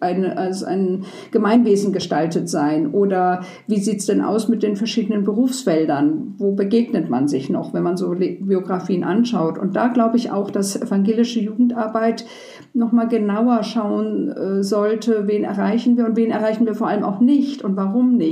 ein, 0.00 0.24
also 0.24 0.64
ein 0.64 1.04
Gemeinwesen 1.32 1.92
gestaltet 1.92 2.48
sein? 2.48 2.92
Oder 2.92 3.42
wie 3.66 3.78
sieht's 3.78 4.06
denn 4.06 4.22
aus 4.22 4.48
mit 4.48 4.62
den 4.62 4.76
verschiedenen 4.76 5.24
Berufsfeldern? 5.24 6.34
Wo 6.38 6.52
begegnet 6.52 7.10
man 7.10 7.28
sich 7.28 7.50
noch, 7.50 7.74
wenn 7.74 7.82
man 7.82 7.98
so 7.98 8.10
Biografien 8.10 9.04
anschaut? 9.04 9.58
Und 9.58 9.76
da 9.76 9.88
glaube 9.88 10.16
ich 10.16 10.30
auch, 10.30 10.50
dass 10.50 10.80
evangelische 10.80 11.40
Jugendarbeit 11.40 12.24
nochmal 12.72 13.08
genauer 13.08 13.62
schauen 13.64 14.30
äh, 14.30 14.62
sollte, 14.62 15.26
wen 15.26 15.44
erreichen 15.44 15.96
wir 15.96 16.06
und 16.06 16.16
wen 16.16 16.30
erreichen 16.30 16.66
wir 16.66 16.74
vor 16.74 16.88
allem 16.88 17.04
auch 17.04 17.20
nicht 17.20 17.64
und 17.64 17.76
warum 17.76 18.16
nicht. 18.16 18.29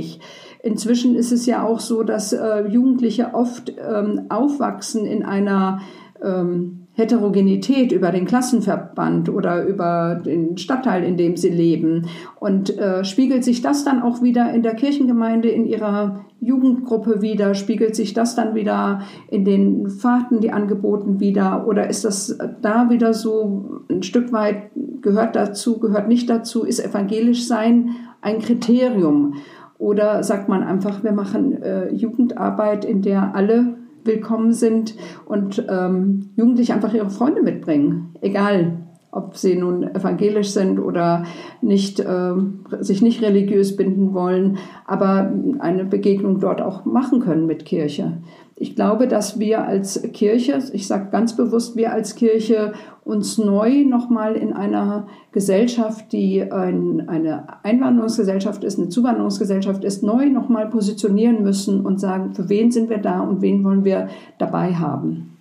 Inzwischen 0.61 1.15
ist 1.15 1.31
es 1.31 1.45
ja 1.45 1.65
auch 1.65 1.79
so, 1.79 2.03
dass 2.03 2.33
äh, 2.33 2.67
Jugendliche 2.67 3.33
oft 3.33 3.71
ähm, 3.77 4.25
aufwachsen 4.29 5.05
in 5.05 5.23
einer 5.23 5.79
ähm, 6.21 6.87
Heterogenität 6.99 7.93
über 7.93 8.11
den 8.11 8.25
Klassenverband 8.25 9.29
oder 9.29 9.65
über 9.65 10.21
den 10.23 10.57
Stadtteil, 10.57 11.05
in 11.05 11.15
dem 11.15 11.37
sie 11.37 11.49
leben. 11.49 12.07
Und 12.41 12.77
äh, 12.77 13.05
spiegelt 13.05 13.45
sich 13.45 13.61
das 13.61 13.85
dann 13.85 14.01
auch 14.01 14.21
wieder 14.21 14.51
in 14.53 14.63
der 14.63 14.75
Kirchengemeinde, 14.75 15.47
in 15.47 15.65
ihrer 15.65 16.25
Jugendgruppe 16.41 17.21
wieder? 17.21 17.55
Spiegelt 17.55 17.95
sich 17.95 18.13
das 18.13 18.35
dann 18.35 18.53
wieder 18.53 19.03
in 19.29 19.45
den 19.45 19.89
Fahrten, 19.89 20.41
die 20.41 20.51
angeboten 20.51 21.21
wieder? 21.21 21.65
Oder 21.67 21.89
ist 21.89 22.03
das 22.03 22.37
da 22.61 22.89
wieder 22.89 23.13
so 23.13 23.81
ein 23.89 24.03
Stück 24.03 24.33
weit 24.33 24.71
gehört 25.01 25.37
dazu, 25.37 25.79
gehört 25.79 26.09
nicht 26.09 26.29
dazu? 26.29 26.65
Ist 26.65 26.83
evangelisch 26.83 27.47
sein 27.47 27.95
ein 28.21 28.39
Kriterium? 28.39 29.35
Oder 29.79 30.23
sagt 30.23 30.49
man 30.49 30.61
einfach, 30.61 31.03
wir 31.03 31.13
machen 31.13 31.63
äh, 31.63 31.89
Jugendarbeit, 31.91 32.85
in 32.85 33.01
der 33.01 33.33
alle 33.33 33.77
willkommen 34.03 34.51
sind 34.51 34.95
und 35.25 35.65
ähm, 35.69 36.29
Jugendliche 36.35 36.73
einfach 36.73 36.93
ihre 36.93 37.09
Freunde 37.09 37.41
mitbringen, 37.41 38.13
egal 38.21 38.88
ob 39.11 39.37
sie 39.37 39.55
nun 39.55 39.83
evangelisch 39.83 40.49
sind 40.51 40.79
oder 40.79 41.23
nicht, 41.61 41.99
äh, 41.99 42.33
sich 42.79 43.01
nicht 43.01 43.21
religiös 43.21 43.75
binden 43.75 44.13
wollen, 44.13 44.57
aber 44.85 45.31
eine 45.59 45.85
Begegnung 45.85 46.39
dort 46.39 46.61
auch 46.61 46.85
machen 46.85 47.19
können 47.19 47.47
mit 47.47 47.65
Kirche. 47.65 48.17
Ich 48.61 48.75
glaube, 48.75 49.07
dass 49.07 49.39
wir 49.39 49.63
als 49.65 50.01
Kirche, 50.11 50.59
ich 50.73 50.85
sage 50.85 51.07
ganz 51.11 51.35
bewusst, 51.35 51.77
wir 51.77 51.93
als 51.93 52.15
Kirche 52.15 52.73
uns 53.05 53.37
neu 53.37 53.85
nochmal 53.85 54.35
in 54.35 54.51
einer 54.51 55.07
Gesellschaft, 55.31 56.11
die 56.11 56.43
ein, 56.51 57.07
eine 57.07 57.63
Einwanderungsgesellschaft 57.63 58.65
ist, 58.65 58.77
eine 58.77 58.89
Zuwanderungsgesellschaft 58.89 59.85
ist, 59.85 60.03
neu 60.03 60.29
nochmal 60.29 60.69
positionieren 60.69 61.41
müssen 61.41 61.85
und 61.85 62.01
sagen, 62.01 62.33
für 62.33 62.49
wen 62.49 62.69
sind 62.69 62.89
wir 62.89 62.97
da 62.97 63.21
und 63.21 63.41
wen 63.41 63.63
wollen 63.63 63.85
wir 63.85 64.09
dabei 64.37 64.75
haben. 64.75 65.37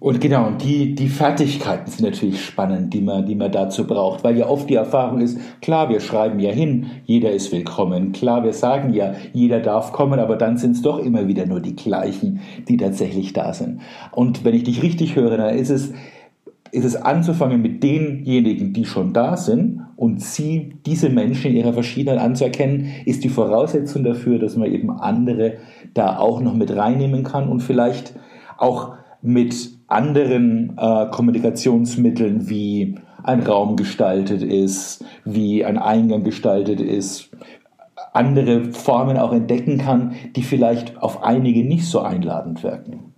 Und 0.00 0.18
genau, 0.18 0.46
und 0.46 0.64
die, 0.64 0.94
die 0.94 1.08
Fertigkeiten 1.08 1.90
sind 1.90 2.06
natürlich 2.06 2.42
spannend, 2.42 2.94
die 2.94 3.02
man, 3.02 3.26
die 3.26 3.34
man 3.34 3.52
dazu 3.52 3.86
braucht, 3.86 4.24
weil 4.24 4.38
ja 4.38 4.48
oft 4.48 4.70
die 4.70 4.74
Erfahrung 4.74 5.20
ist, 5.20 5.38
klar, 5.60 5.90
wir 5.90 6.00
schreiben 6.00 6.40
ja 6.40 6.50
hin, 6.50 6.86
jeder 7.04 7.32
ist 7.32 7.52
willkommen, 7.52 8.12
klar, 8.12 8.42
wir 8.42 8.54
sagen 8.54 8.94
ja, 8.94 9.12
jeder 9.34 9.60
darf 9.60 9.92
kommen, 9.92 10.18
aber 10.18 10.36
dann 10.36 10.56
sind 10.56 10.72
es 10.72 10.80
doch 10.80 10.98
immer 10.98 11.28
wieder 11.28 11.44
nur 11.44 11.60
die 11.60 11.76
gleichen, 11.76 12.40
die 12.66 12.78
tatsächlich 12.78 13.34
da 13.34 13.52
sind. 13.52 13.82
Und 14.10 14.42
wenn 14.42 14.54
ich 14.54 14.64
dich 14.64 14.82
richtig 14.82 15.16
höre, 15.16 15.36
dann 15.36 15.54
ist 15.54 15.68
es, 15.68 15.92
ist 16.72 16.84
es 16.86 16.96
anzufangen 16.96 17.60
mit 17.60 17.82
denjenigen, 17.82 18.72
die 18.72 18.86
schon 18.86 19.12
da 19.12 19.36
sind 19.36 19.82
und 19.96 20.22
sie, 20.22 20.76
diese 20.86 21.10
Menschen 21.10 21.50
in 21.50 21.58
ihrer 21.58 21.74
Verschiedenheit 21.74 22.20
anzuerkennen, 22.20 22.86
ist 23.04 23.22
die 23.22 23.28
Voraussetzung 23.28 24.02
dafür, 24.02 24.38
dass 24.38 24.56
man 24.56 24.72
eben 24.72 24.90
andere 24.90 25.58
da 25.92 26.16
auch 26.16 26.40
noch 26.40 26.54
mit 26.54 26.74
reinnehmen 26.74 27.22
kann 27.22 27.50
und 27.50 27.60
vielleicht 27.60 28.14
auch 28.56 28.94
mit 29.20 29.79
anderen 29.90 30.76
äh, 30.78 31.06
Kommunikationsmitteln 31.10 32.48
wie 32.48 32.96
ein 33.22 33.42
Raum 33.42 33.76
gestaltet 33.76 34.42
ist, 34.42 35.04
wie 35.24 35.64
ein 35.64 35.78
Eingang 35.78 36.24
gestaltet 36.24 36.80
ist, 36.80 37.30
andere 38.12 38.72
Formen 38.72 39.16
auch 39.16 39.32
entdecken 39.32 39.78
kann, 39.78 40.14
die 40.36 40.42
vielleicht 40.42 41.00
auf 41.02 41.22
einige 41.22 41.64
nicht 41.64 41.86
so 41.86 42.00
einladend 42.00 42.62
wirken. 42.62 43.09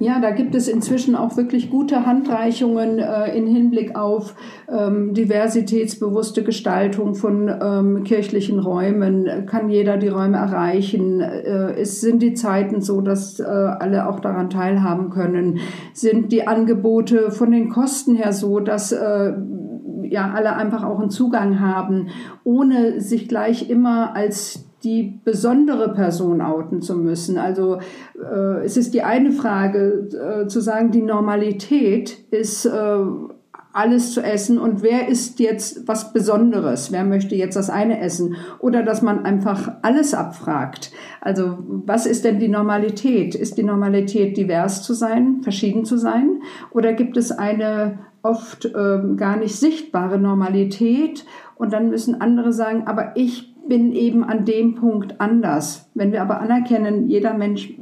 Ja, 0.00 0.20
da 0.20 0.32
gibt 0.32 0.56
es 0.56 0.66
inzwischen 0.66 1.14
auch 1.14 1.36
wirklich 1.36 1.70
gute 1.70 2.04
Handreichungen 2.04 2.98
äh, 2.98 3.36
in 3.36 3.46
Hinblick 3.46 3.94
auf 3.94 4.34
ähm, 4.68 5.14
diversitätsbewusste 5.14 6.42
Gestaltung 6.42 7.14
von 7.14 7.48
ähm, 7.48 8.02
kirchlichen 8.02 8.58
Räumen. 8.58 9.46
Kann 9.46 9.68
jeder 9.68 9.96
die 9.96 10.08
Räume 10.08 10.38
erreichen? 10.38 11.20
Äh, 11.20 11.74
es 11.80 12.00
sind 12.00 12.22
die 12.22 12.34
Zeiten 12.34 12.80
so, 12.80 13.02
dass 13.02 13.38
äh, 13.38 13.44
alle 13.44 14.08
auch 14.08 14.18
daran 14.18 14.50
teilhaben 14.50 15.10
können? 15.10 15.60
Sind 15.92 16.32
die 16.32 16.48
Angebote 16.48 17.30
von 17.30 17.52
den 17.52 17.68
Kosten 17.68 18.16
her 18.16 18.32
so, 18.32 18.58
dass 18.58 18.90
äh, 18.90 19.32
ja 20.02 20.32
alle 20.34 20.56
einfach 20.56 20.82
auch 20.82 20.98
einen 20.98 21.10
Zugang 21.10 21.60
haben, 21.60 22.08
ohne 22.42 23.00
sich 23.00 23.28
gleich 23.28 23.70
immer 23.70 24.16
als 24.16 24.66
die 24.84 25.20
besondere 25.24 25.94
Person 25.94 26.40
outen 26.40 26.82
zu 26.82 26.96
müssen. 26.96 27.38
Also 27.38 27.78
äh, 28.18 28.64
es 28.64 28.76
ist 28.76 28.94
die 28.94 29.02
eine 29.02 29.32
Frage 29.32 30.08
äh, 30.44 30.46
zu 30.46 30.60
sagen, 30.60 30.90
die 30.90 31.02
Normalität 31.02 32.18
ist 32.30 32.66
äh, 32.66 32.98
alles 33.74 34.12
zu 34.12 34.22
essen 34.22 34.58
und 34.58 34.82
wer 34.82 35.08
isst 35.08 35.40
jetzt 35.40 35.88
was 35.88 36.12
Besonderes? 36.12 36.92
Wer 36.92 37.04
möchte 37.04 37.34
jetzt 37.34 37.56
das 37.56 37.70
eine 37.70 38.00
essen? 38.00 38.36
Oder 38.60 38.84
dass 38.84 39.02
man 39.02 39.24
einfach 39.24 39.72
alles 39.82 40.14
abfragt. 40.14 40.92
Also 41.20 41.58
was 41.66 42.06
ist 42.06 42.24
denn 42.24 42.38
die 42.38 42.48
Normalität? 42.48 43.34
Ist 43.34 43.58
die 43.58 43.64
Normalität 43.64 44.36
divers 44.36 44.84
zu 44.84 44.94
sein, 44.94 45.40
verschieden 45.42 45.84
zu 45.84 45.98
sein? 45.98 46.40
Oder 46.70 46.92
gibt 46.92 47.16
es 47.16 47.32
eine 47.32 47.98
oft 48.22 48.72
ähm, 48.76 49.16
gar 49.16 49.36
nicht 49.36 49.56
sichtbare 49.56 50.18
Normalität? 50.18 51.24
Und 51.56 51.72
dann 51.72 51.90
müssen 51.90 52.20
andere 52.20 52.52
sagen, 52.52 52.84
aber 52.86 53.16
ich 53.16 53.53
bin 53.68 53.92
eben 53.92 54.24
an 54.24 54.44
dem 54.44 54.74
Punkt 54.74 55.20
anders. 55.20 55.90
Wenn 55.94 56.12
wir 56.12 56.22
aber 56.22 56.40
anerkennen, 56.40 57.08
jeder 57.08 57.34
Mensch 57.34 57.74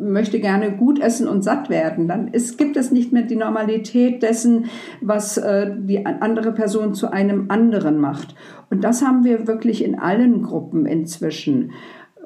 möchte 0.00 0.40
gerne 0.40 0.72
gut 0.72 1.00
essen 1.00 1.28
und 1.28 1.42
satt 1.42 1.70
werden, 1.70 2.08
dann 2.08 2.28
ist, 2.28 2.56
gibt 2.56 2.76
es 2.76 2.90
nicht 2.90 3.12
mehr 3.12 3.22
die 3.22 3.36
Normalität 3.36 4.22
dessen, 4.22 4.66
was 5.00 5.36
äh, 5.38 5.72
die 5.76 6.06
andere 6.06 6.52
Person 6.52 6.94
zu 6.94 7.12
einem 7.12 7.46
anderen 7.48 7.98
macht. 7.98 8.34
Und 8.70 8.84
das 8.84 9.04
haben 9.04 9.24
wir 9.24 9.46
wirklich 9.46 9.84
in 9.84 9.98
allen 9.98 10.42
Gruppen 10.42 10.86
inzwischen. 10.86 11.72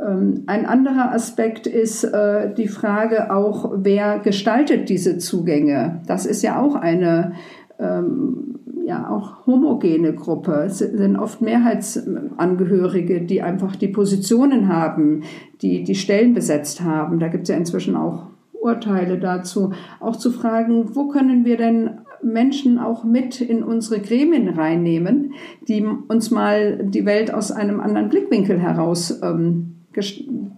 Ähm, 0.01 0.45
ein 0.47 0.67
anderer 0.67 1.13
Aspekt 1.13 1.67
ist 1.67 2.05
äh, 2.05 2.53
die 2.53 2.69
Frage 2.69 3.33
auch, 3.33 3.73
wer 3.77 4.19
gestaltet 4.19 4.89
diese 4.89 5.19
Zugänge? 5.19 6.03
Das 6.07 6.27
ist 6.27 6.43
ja 6.43 6.61
auch 6.61 6.75
eine 6.75 7.33
ähm, 7.79 8.59
ja 8.93 9.11
auch 9.11 9.47
homogene 9.47 10.15
Gruppe. 10.15 10.65
Es 10.67 10.79
sind 10.79 11.17
oft 11.17 11.41
Mehrheitsangehörige, 11.41 13.23
die 13.23 13.43
einfach 13.43 13.75
die 13.75 13.89
Positionen 13.89 14.69
haben, 14.69 15.23
die 15.63 15.83
die 15.83 15.95
Stellen 15.95 16.35
besetzt 16.35 16.83
haben. 16.83 17.19
Da 17.19 17.29
gibt 17.29 17.45
es 17.45 17.49
ja 17.49 17.57
inzwischen 17.57 17.97
auch 17.97 18.27
Urteile 18.53 19.19
dazu. 19.19 19.73
Auch 19.99 20.17
zu 20.17 20.31
fragen, 20.31 20.95
wo 20.95 21.09
können 21.09 21.45
wir 21.45 21.57
denn 21.57 22.01
Menschen 22.23 22.79
auch 22.79 23.03
mit 23.03 23.41
in 23.41 23.63
unsere 23.65 24.01
Gremien 24.01 24.49
reinnehmen, 24.49 25.33
die 25.67 25.85
uns 25.85 26.31
mal 26.31 26.85
die 26.85 27.05
Welt 27.05 27.35
aus 27.35 27.51
einem 27.51 27.81
anderen 27.81 28.11
Blickwinkel 28.11 28.61
heraus 28.61 29.21
ähm, 29.23 29.77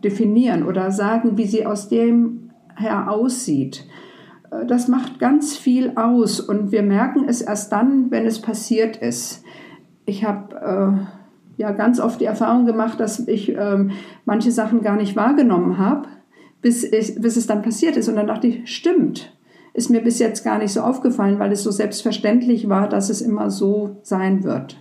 definieren 0.04 0.66
oder 0.66 0.90
sagen, 0.90 1.38
wie 1.38 1.46
sie 1.46 1.64
aus 1.64 1.88
dem 1.88 2.50
her 2.76 3.10
aussieht 3.10 3.86
das 4.66 4.88
macht 4.88 5.18
ganz 5.18 5.56
viel 5.56 5.92
aus 5.96 6.40
und 6.40 6.72
wir 6.72 6.82
merken 6.82 7.28
es 7.28 7.42
erst 7.42 7.72
dann, 7.72 8.10
wenn 8.10 8.26
es 8.26 8.40
passiert 8.40 8.96
ist. 8.96 9.42
Ich 10.06 10.24
habe 10.24 10.54
äh, 11.56 11.62
ja 11.62 11.72
ganz 11.72 12.00
oft 12.00 12.20
die 12.20 12.26
Erfahrung 12.26 12.66
gemacht, 12.66 13.00
dass 13.00 13.26
ich 13.26 13.50
ähm, 13.56 13.92
manche 14.24 14.50
Sachen 14.50 14.82
gar 14.82 14.96
nicht 14.96 15.16
wahrgenommen 15.16 15.78
habe, 15.78 16.08
bis, 16.60 16.90
bis 16.90 17.36
es 17.36 17.46
dann 17.46 17.62
passiert 17.62 17.96
ist. 17.96 18.08
Und 18.08 18.16
dann 18.16 18.26
dachte 18.26 18.46
ich, 18.46 18.74
stimmt, 18.74 19.32
ist 19.72 19.90
mir 19.90 20.02
bis 20.02 20.18
jetzt 20.18 20.44
gar 20.44 20.58
nicht 20.58 20.72
so 20.72 20.80
aufgefallen, 20.80 21.38
weil 21.38 21.52
es 21.52 21.62
so 21.62 21.70
selbstverständlich 21.70 22.68
war, 22.68 22.88
dass 22.88 23.10
es 23.10 23.20
immer 23.20 23.50
so 23.50 23.98
sein 24.02 24.44
wird. 24.44 24.76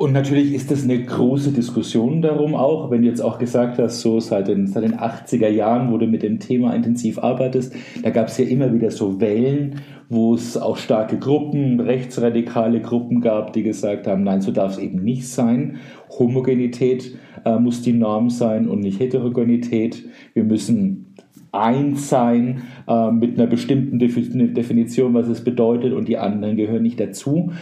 Und 0.00 0.14
natürlich 0.14 0.54
ist 0.54 0.70
das 0.70 0.84
eine 0.84 1.04
große 1.04 1.52
Diskussion 1.52 2.22
darum 2.22 2.54
auch, 2.54 2.90
wenn 2.90 3.02
du 3.02 3.08
jetzt 3.08 3.20
auch 3.20 3.38
gesagt 3.38 3.78
hast, 3.78 4.00
so 4.00 4.18
seit 4.18 4.48
den, 4.48 4.66
seit 4.66 4.82
den 4.82 4.94
80er 4.94 5.48
Jahren, 5.48 5.92
wo 5.92 5.98
du 5.98 6.06
mit 6.06 6.22
dem 6.22 6.38
Thema 6.38 6.74
intensiv 6.74 7.18
arbeitest, 7.18 7.74
da 8.02 8.08
gab 8.08 8.28
es 8.28 8.38
ja 8.38 8.46
immer 8.46 8.72
wieder 8.72 8.90
so 8.90 9.20
Wellen, 9.20 9.82
wo 10.08 10.32
es 10.32 10.56
auch 10.56 10.78
starke 10.78 11.18
Gruppen, 11.18 11.80
rechtsradikale 11.80 12.80
Gruppen 12.80 13.20
gab, 13.20 13.52
die 13.52 13.62
gesagt 13.62 14.06
haben, 14.06 14.24
nein, 14.24 14.40
so 14.40 14.52
darf 14.52 14.72
es 14.72 14.78
eben 14.78 15.04
nicht 15.04 15.28
sein. 15.28 15.76
Homogenität 16.18 17.18
äh, 17.44 17.58
muss 17.58 17.82
die 17.82 17.92
Norm 17.92 18.30
sein 18.30 18.68
und 18.68 18.80
nicht 18.80 19.00
Heterogenität. 19.00 20.06
Wir 20.32 20.44
müssen 20.44 21.14
eins 21.52 22.08
sein 22.08 22.62
äh, 22.88 23.10
mit 23.10 23.38
einer 23.38 23.48
bestimmten 23.48 23.98
Definition, 23.98 25.12
was 25.12 25.28
es 25.28 25.44
bedeutet 25.44 25.92
und 25.92 26.08
die 26.08 26.16
anderen 26.16 26.56
gehören 26.56 26.84
nicht 26.84 26.98
dazu. 26.98 27.52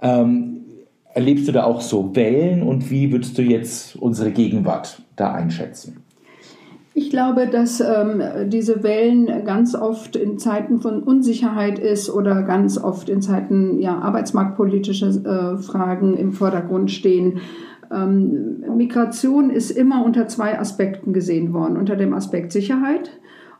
Ähm, 0.00 0.61
erlebst 1.14 1.48
du 1.48 1.52
da 1.52 1.64
auch 1.64 1.80
so 1.80 2.14
Wellen 2.14 2.62
und 2.62 2.90
wie 2.90 3.12
würdest 3.12 3.36
du 3.38 3.42
jetzt 3.42 3.96
unsere 3.96 4.30
Gegenwart 4.30 5.02
da 5.16 5.32
einschätzen? 5.32 6.02
Ich 6.94 7.08
glaube, 7.08 7.46
dass 7.46 7.80
ähm, 7.80 8.22
diese 8.48 8.82
Wellen 8.82 9.44
ganz 9.46 9.74
oft 9.74 10.14
in 10.14 10.38
Zeiten 10.38 10.80
von 10.80 11.02
Unsicherheit 11.02 11.78
ist 11.78 12.10
oder 12.10 12.42
ganz 12.42 12.76
oft 12.76 13.08
in 13.08 13.22
Zeiten 13.22 13.78
ja, 13.80 13.98
arbeitsmarktpolitischer 13.98 15.08
äh, 15.08 15.56
Fragen 15.56 16.16
im 16.18 16.32
Vordergrund 16.32 16.90
stehen. 16.90 17.40
Ähm, 17.90 18.62
Migration 18.76 19.48
ist 19.48 19.70
immer 19.70 20.04
unter 20.04 20.28
zwei 20.28 20.58
Aspekten 20.58 21.14
gesehen 21.14 21.54
worden, 21.54 21.78
unter 21.78 21.96
dem 21.96 22.12
Aspekt 22.12 22.52
Sicherheit 22.52 23.10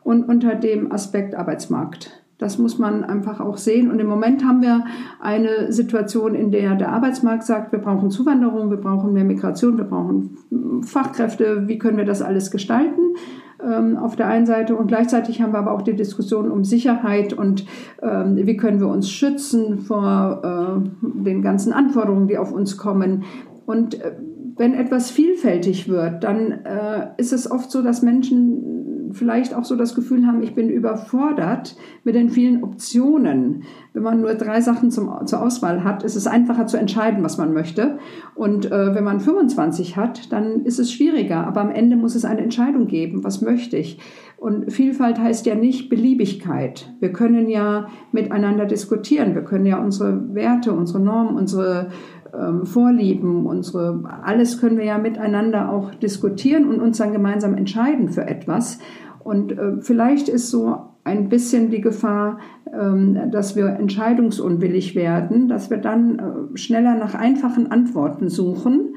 und 0.02 0.24
unter 0.28 0.54
dem 0.54 0.92
Aspekt 0.92 1.34
Arbeitsmarkt. 1.34 2.21
Das 2.42 2.59
muss 2.59 2.76
man 2.78 3.05
einfach 3.05 3.40
auch 3.40 3.57
sehen. 3.57 3.90
Und 3.90 4.00
im 4.00 4.09
Moment 4.09 4.44
haben 4.44 4.62
wir 4.62 4.85
eine 5.20 5.72
Situation, 5.72 6.35
in 6.35 6.50
der 6.50 6.74
der 6.74 6.90
Arbeitsmarkt 6.90 7.44
sagt, 7.44 7.70
wir 7.70 7.78
brauchen 7.78 8.11
Zuwanderung, 8.11 8.68
wir 8.70 8.78
brauchen 8.78 9.12
mehr 9.12 9.24
Migration, 9.24 9.78
wir 9.78 9.85
brauchen 9.85 10.83
Fachkräfte. 10.85 11.68
Wie 11.68 11.78
können 11.78 11.98
wir 11.98 12.05
das 12.05 12.20
alles 12.20 12.50
gestalten? 12.50 13.14
Ähm, 13.62 13.96
auf 13.96 14.16
der 14.16 14.26
einen 14.26 14.46
Seite 14.46 14.74
und 14.74 14.88
gleichzeitig 14.88 15.40
haben 15.40 15.52
wir 15.52 15.61
aber 15.61 15.72
auch 15.72 15.83
die 15.83 15.94
Diskussion 15.94 16.50
um 16.50 16.64
Sicherheit 16.64 17.33
und 17.33 17.64
ähm, 18.02 18.37
wie 18.37 18.57
können 18.57 18.81
wir 18.81 18.88
uns 18.88 19.09
schützen 19.09 19.78
vor 19.78 20.42
äh, 20.83 21.07
den 21.24 21.42
ganzen 21.42 21.72
Anforderungen, 21.72 22.26
die 22.26 22.38
auf 22.38 22.52
uns 22.52 22.76
kommen. 22.76 23.22
Und 23.66 24.02
äh, 24.02 24.16
wenn 24.57 24.74
etwas 24.74 25.12
vielfältig 25.12 25.88
wird, 25.88 26.24
dann 26.24 26.50
äh, 26.50 27.11
ist 27.18 27.33
es 27.33 27.48
oft 27.48 27.70
so, 27.70 27.83
dass 27.83 28.02
Menschen 28.02 28.82
vielleicht 29.14 29.55
auch 29.55 29.64
so 29.64 29.77
das 29.77 29.94
Gefühl 29.94 30.27
haben, 30.27 30.42
ich 30.42 30.55
bin 30.55 30.68
überfordert 30.68 31.77
mit 32.05 32.14
den 32.14 32.31
vielen 32.31 32.62
Optionen. 32.62 33.64
Wenn 33.92 34.03
man 34.03 34.20
nur 34.20 34.35
drei 34.35 34.61
Sachen 34.61 34.90
zum, 34.90 35.27
zur 35.27 35.42
Auswahl 35.42 35.85
hat, 35.85 36.03
ist 36.03 36.16
es 36.16 36.27
einfacher 36.27 36.66
zu 36.66 36.77
entscheiden, 36.77 37.22
was 37.22 37.38
man 37.38 37.53
möchte. 37.53 37.98
Und 38.35 38.70
äh, 38.70 38.94
wenn 38.94 39.05
man 39.05 39.20
25 39.20 39.96
hat, 39.96 40.33
dann 40.33 40.64
ist 40.64 40.79
es 40.79 40.92
schwieriger. 40.92 41.46
Aber 41.46 41.61
am 41.61 41.70
Ende 41.70 41.96
muss 41.96 42.14
es 42.14 42.25
eine 42.25 42.40
Entscheidung 42.40 42.87
geben, 42.87 43.25
was 43.25 43.42
möchte 43.42 43.77
ich. 43.77 43.98
Und 44.37 44.72
Vielfalt 44.72 45.20
heißt 45.20 45.46
ja 45.46 45.55
nicht 45.55 45.88
Beliebigkeit. 45.88 46.92
Wir 46.98 47.12
können 47.12 47.48
ja 47.48 47.87
miteinander 48.11 48.66
diskutieren. 48.66 49.37
Wir 49.37 49.42
können 49.42 49.66
ja 49.66 49.79
unsere 49.79 50.35
Werte, 50.35 50.72
unsere 50.72 50.98
Normen, 50.98 51.37
unsere 51.37 51.90
ähm, 52.35 52.64
Vorlieben, 52.64 53.46
unsere, 53.46 54.03
alles 54.25 54.59
können 54.59 54.79
wir 54.79 54.85
ja 54.85 54.98
miteinander 54.98 55.70
auch 55.70 55.94
diskutieren 55.94 56.66
und 56.66 56.81
uns 56.81 56.98
dann 56.98 57.12
gemeinsam 57.12 57.55
entscheiden 57.55 58.09
für 58.09 58.27
etwas. 58.27 58.79
Und 59.24 59.52
äh, 59.52 59.80
vielleicht 59.80 60.28
ist 60.28 60.50
so 60.50 60.76
ein 61.04 61.28
bisschen 61.28 61.70
die 61.70 61.80
Gefahr, 61.80 62.38
ähm, 62.72 63.30
dass 63.30 63.56
wir 63.56 63.66
entscheidungsunwillig 63.66 64.94
werden, 64.94 65.48
dass 65.48 65.70
wir 65.70 65.78
dann 65.78 66.18
äh, 66.18 66.56
schneller 66.56 66.94
nach 66.94 67.14
einfachen 67.14 67.70
Antworten 67.70 68.28
suchen, 68.28 68.94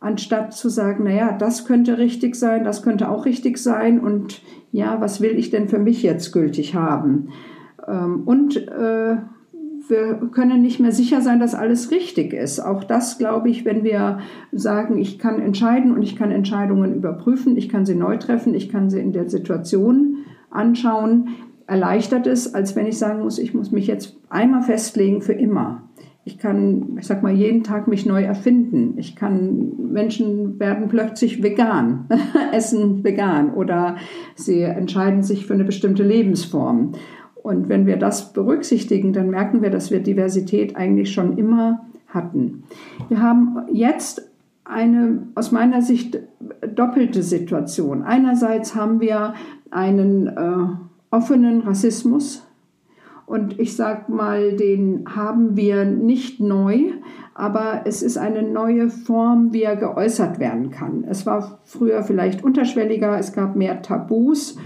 anstatt 0.00 0.52
zu 0.52 0.68
sagen, 0.68 1.04
naja, 1.04 1.36
das 1.36 1.64
könnte 1.64 1.98
richtig 1.98 2.36
sein, 2.36 2.64
das 2.64 2.82
könnte 2.82 3.08
auch 3.08 3.24
richtig 3.24 3.58
sein 3.58 4.00
und 4.00 4.42
ja, 4.70 5.00
was 5.00 5.20
will 5.20 5.36
ich 5.36 5.50
denn 5.50 5.68
für 5.68 5.78
mich 5.78 6.02
jetzt 6.02 6.32
gültig 6.32 6.74
haben? 6.74 7.30
Ähm, 7.86 8.22
und 8.24 8.56
äh, 8.56 9.16
wir 9.88 10.14
können 10.32 10.62
nicht 10.62 10.80
mehr 10.80 10.92
sicher 10.92 11.20
sein, 11.20 11.40
dass 11.40 11.54
alles 11.54 11.90
richtig 11.90 12.32
ist. 12.32 12.60
Auch 12.60 12.84
das 12.84 13.18
glaube 13.18 13.48
ich, 13.48 13.64
wenn 13.64 13.84
wir 13.84 14.18
sagen, 14.52 14.98
ich 14.98 15.18
kann 15.18 15.40
entscheiden 15.40 15.92
und 15.92 16.02
ich 16.02 16.16
kann 16.16 16.30
Entscheidungen 16.30 16.94
überprüfen, 16.94 17.56
ich 17.56 17.68
kann 17.68 17.86
sie 17.86 17.94
neu 17.94 18.16
treffen, 18.16 18.54
ich 18.54 18.68
kann 18.68 18.90
sie 18.90 19.00
in 19.00 19.12
der 19.12 19.28
Situation 19.28 20.18
anschauen, 20.50 21.28
erleichtert 21.66 22.26
es, 22.26 22.54
als 22.54 22.74
wenn 22.76 22.86
ich 22.86 22.98
sagen 22.98 23.20
muss, 23.20 23.38
ich 23.38 23.54
muss 23.54 23.70
mich 23.70 23.86
jetzt 23.86 24.16
einmal 24.30 24.62
festlegen 24.62 25.20
für 25.20 25.34
immer. 25.34 25.82
Ich 26.24 26.38
kann, 26.38 26.98
ich 26.98 27.06
sag 27.06 27.22
mal, 27.22 27.32
jeden 27.32 27.62
Tag 27.62 27.88
mich 27.88 28.04
neu 28.04 28.22
erfinden. 28.22 28.98
Ich 28.98 29.16
kann, 29.16 29.92
Menschen 29.92 30.60
werden 30.60 30.88
plötzlich 30.88 31.42
vegan, 31.42 32.06
essen 32.52 33.02
vegan 33.02 33.54
oder 33.54 33.96
sie 34.34 34.60
entscheiden 34.60 35.22
sich 35.22 35.46
für 35.46 35.54
eine 35.54 35.64
bestimmte 35.64 36.02
Lebensform. 36.02 36.92
Und 37.48 37.70
wenn 37.70 37.86
wir 37.86 37.96
das 37.96 38.34
berücksichtigen, 38.34 39.14
dann 39.14 39.30
merken 39.30 39.62
wir, 39.62 39.70
dass 39.70 39.90
wir 39.90 40.00
Diversität 40.00 40.76
eigentlich 40.76 41.14
schon 41.14 41.38
immer 41.38 41.86
hatten. 42.08 42.64
Wir 43.08 43.22
haben 43.22 43.62
jetzt 43.72 44.30
eine 44.64 45.22
aus 45.34 45.50
meiner 45.50 45.80
Sicht 45.80 46.18
doppelte 46.74 47.22
Situation. 47.22 48.02
Einerseits 48.02 48.74
haben 48.74 49.00
wir 49.00 49.32
einen 49.70 50.26
äh, 50.26 50.66
offenen 51.10 51.62
Rassismus 51.62 52.46
und 53.24 53.58
ich 53.58 53.74
sage 53.74 54.12
mal, 54.12 54.54
den 54.54 55.06
haben 55.16 55.56
wir 55.56 55.86
nicht 55.86 56.40
neu, 56.40 56.92
aber 57.32 57.80
es 57.86 58.02
ist 58.02 58.18
eine 58.18 58.42
neue 58.42 58.90
Form, 58.90 59.54
wie 59.54 59.62
er 59.62 59.76
geäußert 59.76 60.38
werden 60.38 60.70
kann. 60.70 61.02
Es 61.08 61.24
war 61.24 61.60
früher 61.64 62.02
vielleicht 62.02 62.44
unterschwelliger, 62.44 63.18
es 63.18 63.32
gab 63.32 63.56
mehr 63.56 63.80
Tabus 63.80 64.58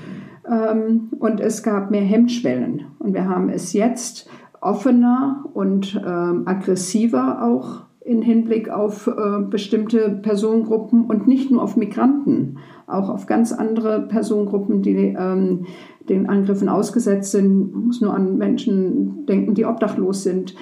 und 0.45 1.41
es 1.41 1.63
gab 1.63 1.91
mehr 1.91 2.03
Hemmschwellen. 2.03 2.87
Und 2.99 3.15
wir 3.15 3.29
haben 3.29 3.49
es 3.49 3.73
jetzt 3.73 4.29
offener 4.61 5.45
und 5.55 6.01
ähm, 6.05 6.43
aggressiver 6.47 7.43
auch 7.43 7.83
in 8.05 8.23
Hinblick 8.23 8.69
auf 8.69 9.07
äh, 9.07 9.43
bestimmte 9.49 10.11
Personengruppen 10.11 11.05
und 11.05 11.29
nicht 11.29 11.51
nur 11.51 11.63
auf 11.63 11.77
Migranten, 11.77 12.59
auch 12.87 13.09
auf 13.09 13.27
ganz 13.27 13.53
andere 13.53 14.03
Personengruppen, 14.09 14.83
die 14.83 15.15
ähm, 15.17 15.67
den 16.09 16.29
Angriffen 16.29 16.69
ausgesetzt 16.69 17.31
sind. 17.31 17.73
Man 17.73 17.87
muss 17.87 18.01
nur 18.01 18.15
an 18.15 18.39
Menschen 18.39 19.27
denken, 19.27 19.55
die 19.55 19.65
obdachlos 19.65 20.25
sind. 20.25 20.55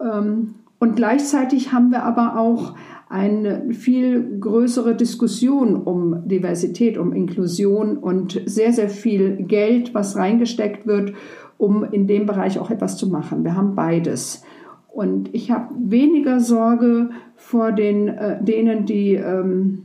Ähm, 0.00 0.54
und 0.78 0.96
gleichzeitig 0.96 1.72
haben 1.72 1.90
wir 1.90 2.02
aber 2.02 2.38
auch 2.38 2.74
eine 3.08 3.72
viel 3.72 4.38
größere 4.40 4.96
Diskussion 4.96 5.76
um 5.76 6.28
Diversität, 6.28 6.98
um 6.98 7.12
Inklusion 7.12 7.96
und 7.96 8.42
sehr, 8.46 8.72
sehr 8.72 8.88
viel 8.88 9.36
Geld, 9.36 9.94
was 9.94 10.16
reingesteckt 10.16 10.86
wird, 10.86 11.12
um 11.56 11.84
in 11.84 12.06
dem 12.06 12.26
Bereich 12.26 12.58
auch 12.58 12.70
etwas 12.70 12.96
zu 12.96 13.08
machen. 13.08 13.44
Wir 13.44 13.54
haben 13.54 13.74
beides. 13.74 14.42
Und 14.88 15.34
ich 15.34 15.50
habe 15.50 15.74
weniger 15.78 16.40
Sorge 16.40 17.10
vor 17.36 17.72
den, 17.72 18.08
äh, 18.08 18.42
denen, 18.42 18.86
die 18.86 19.14
ähm, 19.14 19.82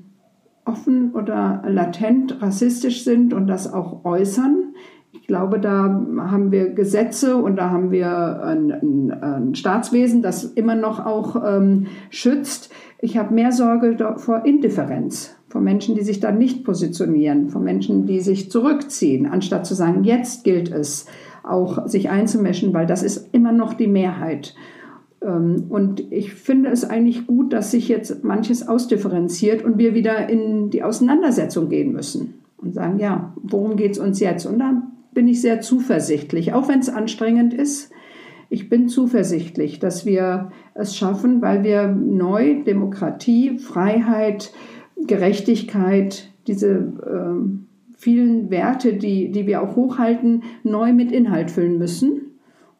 offen 0.65 1.11
oder 1.13 1.63
latent 1.67 2.41
rassistisch 2.41 3.03
sind 3.03 3.33
und 3.33 3.47
das 3.47 3.71
auch 3.71 4.05
äußern. 4.05 4.60
Ich 5.31 5.37
glaube, 5.37 5.61
da 5.61 5.83
haben 6.17 6.51
wir 6.51 6.71
Gesetze 6.71 7.37
und 7.37 7.55
da 7.55 7.69
haben 7.69 7.89
wir 7.89 8.43
ein, 8.43 8.69
ein, 8.69 9.11
ein 9.11 9.55
Staatswesen, 9.55 10.21
das 10.21 10.43
immer 10.43 10.75
noch 10.75 11.05
auch 11.05 11.41
ähm, 11.41 11.87
schützt. 12.09 12.69
Ich 12.99 13.17
habe 13.17 13.33
mehr 13.33 13.53
Sorge 13.53 13.95
vor 14.17 14.45
Indifferenz, 14.45 15.37
vor 15.47 15.61
Menschen, 15.61 15.95
die 15.95 16.01
sich 16.01 16.19
da 16.19 16.33
nicht 16.33 16.65
positionieren, 16.65 17.47
vor 17.47 17.61
Menschen, 17.61 18.05
die 18.07 18.19
sich 18.19 18.51
zurückziehen, 18.51 19.25
anstatt 19.25 19.65
zu 19.65 19.73
sagen, 19.73 20.03
jetzt 20.03 20.43
gilt 20.43 20.69
es, 20.69 21.05
auch 21.43 21.87
sich 21.87 22.09
einzumischen, 22.09 22.73
weil 22.73 22.85
das 22.85 23.01
ist 23.01 23.33
immer 23.33 23.53
noch 23.53 23.73
die 23.73 23.87
Mehrheit. 23.87 24.53
Ähm, 25.21 25.67
und 25.69 26.11
ich 26.11 26.33
finde 26.33 26.71
es 26.71 26.83
eigentlich 26.83 27.25
gut, 27.25 27.53
dass 27.53 27.71
sich 27.71 27.87
jetzt 27.87 28.25
manches 28.25 28.67
ausdifferenziert 28.67 29.63
und 29.63 29.77
wir 29.77 29.95
wieder 29.95 30.27
in 30.27 30.71
die 30.71 30.83
Auseinandersetzung 30.83 31.69
gehen 31.69 31.93
müssen 31.93 32.33
und 32.57 32.73
sagen, 32.73 32.99
ja, 32.99 33.33
worum 33.41 33.77
geht 33.77 33.91
es 33.91 33.97
uns 33.97 34.19
jetzt? 34.19 34.45
Und 34.45 34.59
da 34.59 34.90
bin 35.13 35.27
ich 35.27 35.41
sehr 35.41 35.61
zuversichtlich, 35.61 36.53
auch 36.53 36.67
wenn 36.67 36.79
es 36.79 36.89
anstrengend 36.89 37.53
ist. 37.53 37.91
Ich 38.49 38.69
bin 38.69 38.89
zuversichtlich, 38.89 39.79
dass 39.79 40.05
wir 40.05 40.51
es 40.73 40.95
schaffen, 40.95 41.41
weil 41.41 41.63
wir 41.63 41.87
neu 41.87 42.63
Demokratie, 42.63 43.57
Freiheit, 43.57 44.51
Gerechtigkeit, 45.07 46.29
diese 46.47 46.69
äh, 46.69 47.95
vielen 47.95 48.49
Werte, 48.49 48.93
die, 48.93 49.31
die 49.31 49.47
wir 49.47 49.61
auch 49.61 49.75
hochhalten, 49.75 50.43
neu 50.63 50.91
mit 50.91 51.11
Inhalt 51.11 51.51
füllen 51.51 51.77
müssen 51.77 52.31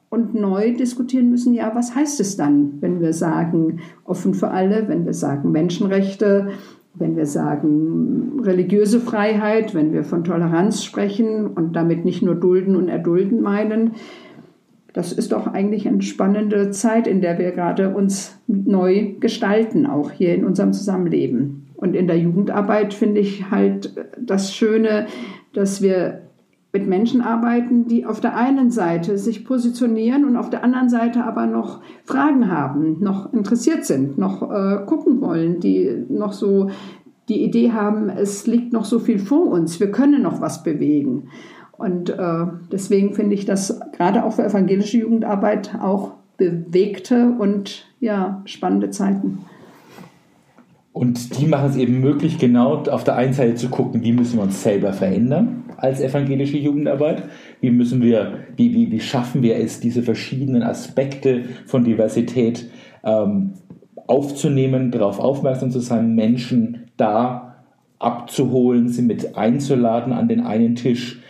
und 0.09 0.33
neu 0.33 0.73
diskutieren 0.73 1.29
müssen, 1.29 1.53
ja, 1.53 1.71
was 1.73 1.95
heißt 1.95 2.19
es 2.19 2.35
dann, 2.35 2.81
wenn 2.81 2.99
wir 2.99 3.13
sagen 3.13 3.79
offen 4.03 4.33
für 4.33 4.49
alle, 4.49 4.89
wenn 4.89 5.05
wir 5.05 5.13
sagen 5.13 5.51
Menschenrechte, 5.51 6.49
wenn 6.93 7.15
wir 7.15 7.25
sagen 7.25 8.41
religiöse 8.41 8.99
Freiheit, 8.99 9.73
wenn 9.73 9.93
wir 9.93 10.03
von 10.03 10.23
Toleranz 10.23 10.83
sprechen 10.83 11.47
und 11.47 11.73
damit 11.75 12.05
nicht 12.05 12.21
nur 12.21 12.35
dulden 12.35 12.75
und 12.75 12.89
erdulden 12.89 13.41
meinen, 13.41 13.91
das 14.93 15.13
ist 15.13 15.31
doch 15.31 15.47
eigentlich 15.47 15.87
eine 15.87 16.01
spannende 16.01 16.71
Zeit, 16.71 17.07
in 17.07 17.21
der 17.21 17.39
wir 17.39 17.51
gerade 17.51 17.93
uns 17.95 18.37
neu 18.47 19.13
gestalten, 19.19 19.85
auch 19.85 20.11
hier 20.11 20.35
in 20.35 20.43
unserem 20.43 20.73
Zusammenleben. 20.73 21.67
Und 21.75 21.95
in 21.95 22.07
der 22.07 22.17
Jugendarbeit 22.17 22.93
finde 22.93 23.21
ich 23.21 23.49
halt 23.49 23.95
das 24.19 24.53
Schöne, 24.53 25.07
dass 25.53 25.81
wir 25.81 26.23
mit 26.73 26.87
Menschen 26.87 27.21
arbeiten, 27.21 27.87
die 27.87 28.05
auf 28.05 28.21
der 28.21 28.35
einen 28.35 28.71
Seite 28.71 29.17
sich 29.17 29.43
positionieren 29.43 30.23
und 30.23 30.37
auf 30.37 30.49
der 30.49 30.63
anderen 30.63 30.89
Seite 30.89 31.25
aber 31.25 31.45
noch 31.45 31.81
Fragen 32.05 32.49
haben, 32.49 32.97
noch 33.01 33.33
interessiert 33.33 33.85
sind, 33.85 34.17
noch 34.17 34.41
äh, 34.41 34.85
gucken 34.85 35.19
wollen, 35.19 35.59
die 35.59 36.05
noch 36.09 36.31
so 36.31 36.69
die 37.27 37.43
Idee 37.43 37.71
haben, 37.71 38.09
es 38.09 38.47
liegt 38.47 38.73
noch 38.73 38.85
so 38.85 38.99
viel 38.99 39.19
vor 39.19 39.47
uns, 39.47 39.79
wir 39.79 39.91
können 39.91 40.21
noch 40.21 40.41
was 40.41 40.63
bewegen. 40.63 41.29
Und 41.73 42.09
äh, 42.09 42.45
deswegen 42.71 43.13
finde 43.13 43.35
ich 43.35 43.45
das 43.45 43.79
gerade 43.93 44.23
auch 44.23 44.33
für 44.33 44.45
evangelische 44.45 44.97
Jugendarbeit 44.97 45.75
auch 45.81 46.11
bewegte 46.37 47.33
und 47.37 47.85
ja, 47.99 48.41
spannende 48.45 48.91
Zeiten. 48.91 49.39
Und 50.93 51.39
die 51.39 51.47
machen 51.47 51.69
es 51.69 51.75
eben 51.75 52.01
möglich, 52.01 52.37
genau 52.37 52.83
auf 52.83 53.03
der 53.03 53.15
einen 53.15 53.33
Seite 53.33 53.55
zu 53.55 53.69
gucken, 53.69 54.03
wie 54.03 54.11
müssen 54.11 54.37
wir 54.37 54.43
uns 54.43 54.61
selber 54.61 54.93
verändern 54.93 55.63
als 55.81 56.01
evangelische 56.01 56.57
Jugendarbeit, 56.57 57.23
wie 57.59 57.71
müssen 57.71 58.01
wir, 58.01 58.39
wie, 58.55 58.73
wie, 58.73 58.91
wie 58.91 58.99
schaffen 58.99 59.41
wir 59.41 59.57
es, 59.57 59.79
diese 59.79 60.03
verschiedenen 60.03 60.63
Aspekte 60.63 61.43
von 61.65 61.83
Diversität 61.83 62.69
ähm, 63.03 63.53
aufzunehmen, 64.07 64.91
darauf 64.91 65.19
aufmerksam 65.19 65.71
zu 65.71 65.79
sein, 65.79 66.15
Menschen 66.15 66.91
da 66.97 67.63
abzuholen, 67.99 68.89
sie 68.89 69.03
mit 69.03 69.35
einzuladen 69.35 70.13
an 70.13 70.27
den 70.27 70.41
einen 70.41 70.75
Tisch, 70.75 71.21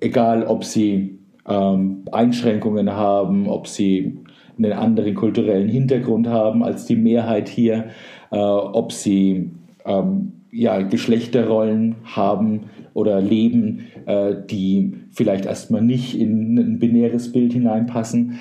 egal 0.00 0.44
ob 0.44 0.64
sie 0.64 1.18
ähm, 1.48 2.04
Einschränkungen 2.10 2.92
haben, 2.92 3.48
ob 3.48 3.68
sie 3.68 4.18
einen 4.58 4.72
anderen 4.72 5.14
kulturellen 5.14 5.68
Hintergrund 5.68 6.28
haben 6.28 6.64
als 6.64 6.86
die 6.86 6.96
Mehrheit 6.96 7.48
hier 7.48 7.90
äh, 8.30 8.36
ob 8.36 8.92
sie 8.92 9.50
ähm, 9.84 10.32
ja, 10.50 10.82
Geschlechterrollen 10.82 11.96
haben 12.04 12.64
oder 12.96 13.20
leben, 13.20 13.80
äh, 14.06 14.34
die 14.48 14.94
vielleicht 15.10 15.44
erstmal 15.44 15.82
nicht 15.82 16.18
in 16.18 16.56
ein 16.58 16.78
binäres 16.78 17.30
Bild 17.30 17.52
hineinpassen. 17.52 18.38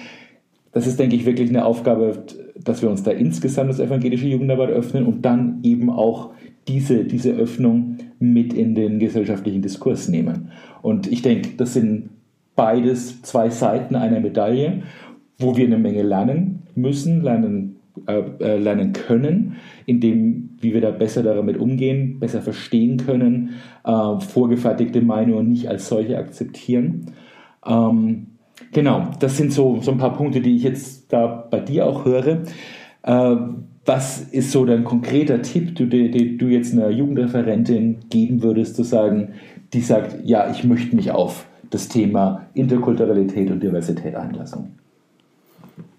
Das 0.72 0.88
ist, 0.88 0.98
denke 0.98 1.18
ich, 1.18 1.26
wirklich 1.26 1.50
eine 1.50 1.66
Aufgabe, 1.66 2.24
dass 2.64 2.82
wir 2.82 2.90
uns 2.90 3.04
da 3.04 3.12
insgesamt 3.12 3.68
als 3.68 3.82
evangelische 3.82 4.28
Jugendarbeit 4.28 4.70
öffnen 4.70 5.06
und 5.06 5.26
dann 5.26 5.60
eben 5.64 5.90
auch 5.90 6.32
diese, 6.70 7.04
diese 7.04 7.34
Öffnung 7.34 7.98
mit 8.20 8.54
in 8.54 8.76
den 8.76 9.00
gesellschaftlichen 9.00 9.62
Diskurs 9.62 10.08
nehmen. 10.08 10.52
Und 10.82 11.12
ich 11.12 11.22
denke, 11.22 11.50
das 11.58 11.74
sind 11.74 12.10
beides 12.56 13.22
zwei 13.24 13.50
Seiten 13.50 13.96
einer 13.96 14.22
Medaille, 14.22 14.84
wo 15.38 15.58
wir 15.58 15.66
eine 15.66 15.78
Menge 15.78 16.02
lernen 16.02 16.64
müssen, 16.76 17.22
lernen 17.22 17.76
äh, 18.08 18.24
äh, 18.40 18.58
lernen 18.58 18.94
können, 18.94 19.56
indem 19.86 20.55
wie 20.66 20.74
wir 20.74 20.82
da 20.82 20.92
besser 20.92 21.24
damit 21.24 21.58
umgehen, 21.58 22.20
besser 22.20 22.42
verstehen 22.42 22.98
können, 22.98 23.52
äh, 23.86 24.20
vorgefertigte 24.20 25.02
Meinungen 25.02 25.50
nicht 25.50 25.70
als 25.70 25.88
solche 25.88 26.18
akzeptieren. 26.18 27.12
Ähm, 27.66 28.28
genau, 28.72 29.10
das 29.20 29.38
sind 29.38 29.54
so, 29.54 29.80
so 29.82 29.92
ein 29.92 29.98
paar 29.98 30.16
Punkte, 30.16 30.42
die 30.42 30.56
ich 30.56 30.64
jetzt 30.64 31.14
da 31.14 31.28
bei 31.28 31.60
dir 31.60 31.86
auch 31.86 32.06
höre. 32.06 32.44
Äh, 33.04 33.36
was 33.86 34.22
ist 34.22 34.52
so 34.52 34.66
dein 34.66 34.84
konkreter 34.84 35.42
Tipp, 35.44 35.76
den 35.76 35.90
du, 35.90 36.38
du 36.38 36.48
jetzt 36.48 36.74
einer 36.74 36.90
Jugendreferentin 36.90 37.98
geben 38.10 38.42
würdest, 38.42 38.76
zu 38.76 38.84
sagen, 38.84 39.34
die 39.74 39.82
sagt, 39.82 40.18
ja, 40.26 40.50
ich 40.50 40.64
möchte 40.64 40.96
mich 40.96 41.12
auf 41.12 41.46
das 41.70 41.88
Thema 41.88 42.48
Interkulturalität 42.56 43.52
und 43.52 43.62
Diversität 43.62 44.16
einlassen? 44.16 44.85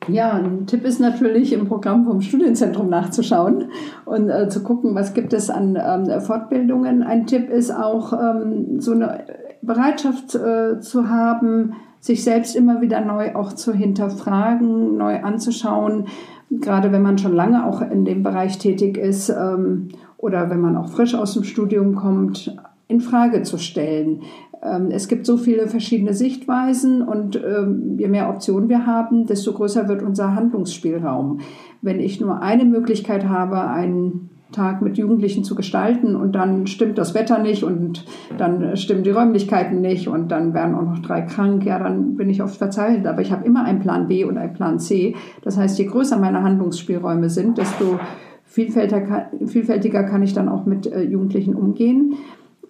Ja, 0.08 0.32
ein 0.32 0.66
Tipp 0.66 0.84
ist 0.84 1.00
natürlich 1.00 1.52
im 1.52 1.66
Programm 1.66 2.04
vom 2.04 2.20
Studienzentrum 2.20 2.88
nachzuschauen 2.88 3.70
und 4.04 4.28
äh, 4.28 4.48
zu 4.48 4.62
gucken, 4.62 4.94
was 4.94 5.14
gibt 5.14 5.32
es 5.32 5.50
an 5.50 5.76
ähm, 5.80 6.20
Fortbildungen. 6.20 7.02
Ein 7.02 7.26
Tipp 7.26 7.50
ist 7.50 7.72
auch 7.72 8.12
ähm, 8.12 8.80
so 8.80 8.92
eine 8.92 9.24
Bereitschaft 9.62 10.34
äh, 10.34 10.80
zu 10.80 11.08
haben, 11.08 11.74
sich 12.00 12.22
selbst 12.22 12.54
immer 12.54 12.80
wieder 12.80 13.00
neu 13.00 13.34
auch 13.34 13.52
zu 13.52 13.72
hinterfragen, 13.72 14.96
neu 14.96 15.22
anzuschauen, 15.22 16.06
gerade 16.50 16.92
wenn 16.92 17.02
man 17.02 17.18
schon 17.18 17.34
lange 17.34 17.66
auch 17.66 17.82
in 17.82 18.04
dem 18.04 18.22
Bereich 18.22 18.58
tätig 18.58 18.96
ist 18.96 19.28
ähm, 19.28 19.88
oder 20.16 20.50
wenn 20.50 20.60
man 20.60 20.76
auch 20.76 20.88
frisch 20.88 21.14
aus 21.16 21.34
dem 21.34 21.42
Studium 21.42 21.96
kommt, 21.96 22.56
in 22.88 23.00
Frage 23.00 23.42
zu 23.42 23.58
stellen. 23.58 24.22
Ähm, 24.62 24.88
es 24.90 25.08
gibt 25.08 25.26
so 25.26 25.36
viele 25.36 25.68
verschiedene 25.68 26.14
Sichtweisen 26.14 27.02
und 27.02 27.36
ähm, 27.36 27.96
je 27.98 28.08
mehr 28.08 28.28
Optionen 28.28 28.68
wir 28.68 28.86
haben, 28.86 29.26
desto 29.26 29.52
größer 29.52 29.88
wird 29.88 30.02
unser 30.02 30.34
Handlungsspielraum. 30.34 31.40
Wenn 31.82 32.00
ich 32.00 32.20
nur 32.20 32.42
eine 32.42 32.64
Möglichkeit 32.64 33.28
habe, 33.28 33.68
einen 33.68 34.30
Tag 34.52 34.80
mit 34.80 34.96
Jugendlichen 34.96 35.44
zu 35.44 35.54
gestalten 35.54 36.14
und 36.14 36.32
dann 36.32 36.66
stimmt 36.66 36.98
das 36.98 37.14
Wetter 37.14 37.38
nicht 37.38 37.64
und 37.64 38.04
dann 38.38 38.76
stimmen 38.76 39.02
die 39.02 39.10
Räumlichkeiten 39.10 39.80
nicht 39.80 40.08
und 40.08 40.28
dann 40.30 40.54
werden 40.54 40.74
auch 40.74 40.82
noch 40.82 41.00
drei 41.00 41.22
krank, 41.22 41.64
ja, 41.64 41.78
dann 41.78 42.16
bin 42.16 42.30
ich 42.30 42.42
oft 42.42 42.56
verzweifelt. 42.56 43.06
Aber 43.06 43.20
ich 43.20 43.32
habe 43.32 43.44
immer 43.44 43.64
einen 43.64 43.80
Plan 43.80 44.06
B 44.06 44.24
und 44.24 44.38
einen 44.38 44.54
Plan 44.54 44.78
C. 44.78 45.14
Das 45.42 45.56
heißt, 45.56 45.78
je 45.78 45.86
größer 45.86 46.18
meine 46.18 46.42
Handlungsspielräume 46.42 47.28
sind, 47.28 47.58
desto 47.58 47.98
vielfältiger, 48.44 50.04
kann 50.04 50.22
ich 50.22 50.32
dann 50.32 50.48
auch 50.48 50.64
mit 50.64 50.86
äh, 50.86 51.02
Jugendlichen 51.02 51.54
umgehen 51.54 52.14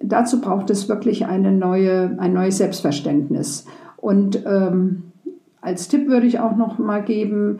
dazu 0.02 0.40
braucht 0.40 0.70
es 0.70 0.88
wirklich 0.88 1.26
eine 1.26 1.52
neue, 1.52 2.16
ein 2.18 2.32
neues 2.32 2.58
Selbstverständnis. 2.58 3.66
Und 3.96 4.44
ähm, 4.46 5.04
als 5.60 5.88
Tipp 5.88 6.08
würde 6.08 6.26
ich 6.26 6.40
auch 6.40 6.56
noch 6.56 6.78
mal 6.78 7.02
geben, 7.02 7.58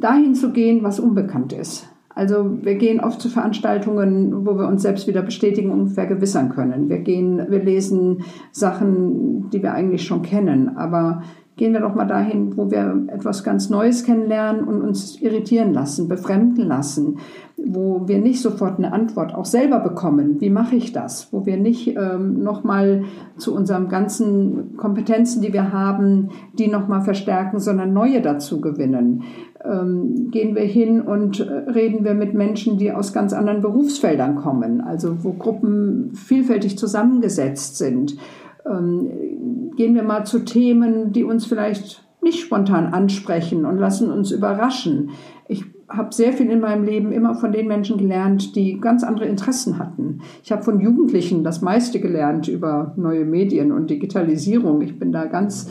dahin 0.00 0.34
zu 0.34 0.52
gehen, 0.52 0.82
was 0.82 1.00
unbekannt 1.00 1.52
ist. 1.52 1.88
Also 2.18 2.58
wir 2.62 2.74
gehen 2.74 2.98
oft 2.98 3.20
zu 3.20 3.28
Veranstaltungen, 3.28 4.44
wo 4.44 4.58
wir 4.58 4.66
uns 4.66 4.82
selbst 4.82 5.06
wieder 5.06 5.22
bestätigen 5.22 5.70
und 5.70 5.90
vergewissern 5.90 6.48
können. 6.48 6.88
Wir 6.88 6.98
gehen, 6.98 7.46
wir 7.48 7.62
lesen 7.62 8.24
Sachen, 8.50 9.50
die 9.50 9.62
wir 9.62 9.72
eigentlich 9.72 10.04
schon 10.04 10.22
kennen, 10.22 10.76
aber 10.76 11.22
gehen 11.58 11.72
wir 11.72 11.80
doch 11.80 11.94
mal 11.94 12.06
dahin, 12.06 12.56
wo 12.56 12.70
wir 12.70 13.04
etwas 13.08 13.44
ganz 13.44 13.68
Neues 13.68 14.04
kennenlernen 14.04 14.64
und 14.64 14.80
uns 14.80 15.20
irritieren 15.20 15.74
lassen, 15.74 16.08
befremden 16.08 16.64
lassen, 16.66 17.18
wo 17.56 18.06
wir 18.06 18.18
nicht 18.18 18.40
sofort 18.40 18.78
eine 18.78 18.92
Antwort 18.92 19.34
auch 19.34 19.44
selber 19.44 19.80
bekommen. 19.80 20.40
Wie 20.40 20.50
mache 20.50 20.76
ich 20.76 20.92
das? 20.92 21.32
Wo 21.32 21.44
wir 21.44 21.56
nicht 21.56 21.96
ähm, 21.96 22.42
nochmal 22.42 23.04
zu 23.36 23.54
unseren 23.54 23.88
ganzen 23.88 24.76
Kompetenzen, 24.76 25.42
die 25.42 25.52
wir 25.52 25.72
haben, 25.72 26.30
die 26.54 26.68
nochmal 26.68 27.02
verstärken, 27.02 27.58
sondern 27.58 27.92
neue 27.92 28.22
dazu 28.22 28.60
gewinnen. 28.60 29.24
Ähm, 29.64 30.30
gehen 30.30 30.54
wir 30.54 30.62
hin 30.62 31.00
und 31.00 31.40
äh, 31.40 31.52
reden 31.70 32.04
wir 32.04 32.14
mit 32.14 32.34
Menschen, 32.34 32.78
die 32.78 32.92
aus 32.92 33.12
ganz 33.12 33.32
anderen 33.32 33.60
Berufsfeldern 33.60 34.36
kommen, 34.36 34.80
also 34.80 35.24
wo 35.24 35.32
Gruppen 35.32 36.12
vielfältig 36.14 36.78
zusammengesetzt 36.78 37.76
sind 37.76 38.16
ähm, 38.64 39.67
gehen 39.78 39.94
wir 39.94 40.02
mal 40.02 40.26
zu 40.26 40.40
Themen, 40.40 41.12
die 41.12 41.22
uns 41.22 41.46
vielleicht 41.46 42.04
nicht 42.20 42.40
spontan 42.40 42.92
ansprechen 42.92 43.64
und 43.64 43.78
lassen 43.78 44.10
uns 44.10 44.32
überraschen. 44.32 45.10
Ich 45.46 45.64
habe 45.88 46.12
sehr 46.12 46.32
viel 46.32 46.50
in 46.50 46.60
meinem 46.60 46.82
Leben 46.82 47.12
immer 47.12 47.36
von 47.36 47.52
den 47.52 47.68
Menschen 47.68 47.96
gelernt, 47.96 48.56
die 48.56 48.80
ganz 48.80 49.04
andere 49.04 49.26
Interessen 49.26 49.78
hatten. 49.78 50.20
Ich 50.42 50.50
habe 50.50 50.64
von 50.64 50.80
Jugendlichen 50.80 51.44
das 51.44 51.62
meiste 51.62 52.00
gelernt 52.00 52.48
über 52.48 52.92
neue 52.96 53.24
Medien 53.24 53.70
und 53.70 53.88
Digitalisierung. 53.88 54.82
Ich 54.82 54.98
bin 54.98 55.12
da 55.12 55.26
ganz 55.26 55.70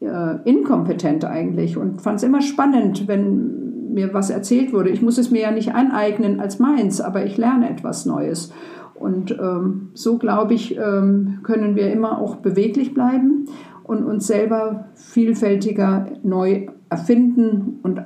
äh, 0.00 0.42
inkompetent 0.44 1.24
eigentlich 1.24 1.76
und 1.76 2.02
fand 2.02 2.16
es 2.16 2.24
immer 2.24 2.42
spannend, 2.42 3.06
wenn 3.06 3.92
mir 3.94 4.12
was 4.12 4.28
erzählt 4.28 4.72
wurde. 4.72 4.90
Ich 4.90 5.02
muss 5.02 5.18
es 5.18 5.30
mir 5.30 5.42
ja 5.42 5.50
nicht 5.52 5.72
aneignen 5.72 6.40
als 6.40 6.58
meins, 6.58 7.00
aber 7.00 7.24
ich 7.24 7.38
lerne 7.38 7.70
etwas 7.70 8.06
Neues. 8.06 8.52
Und 8.98 9.32
ähm, 9.32 9.90
so, 9.94 10.18
glaube 10.18 10.54
ich, 10.54 10.76
ähm, 10.76 11.40
können 11.42 11.76
wir 11.76 11.92
immer 11.92 12.20
auch 12.20 12.36
beweglich 12.36 12.94
bleiben 12.94 13.48
und 13.84 14.04
uns 14.04 14.26
selber 14.26 14.86
vielfältiger 14.94 16.06
neu 16.22 16.66
erfinden 16.88 17.78
und 17.82 18.02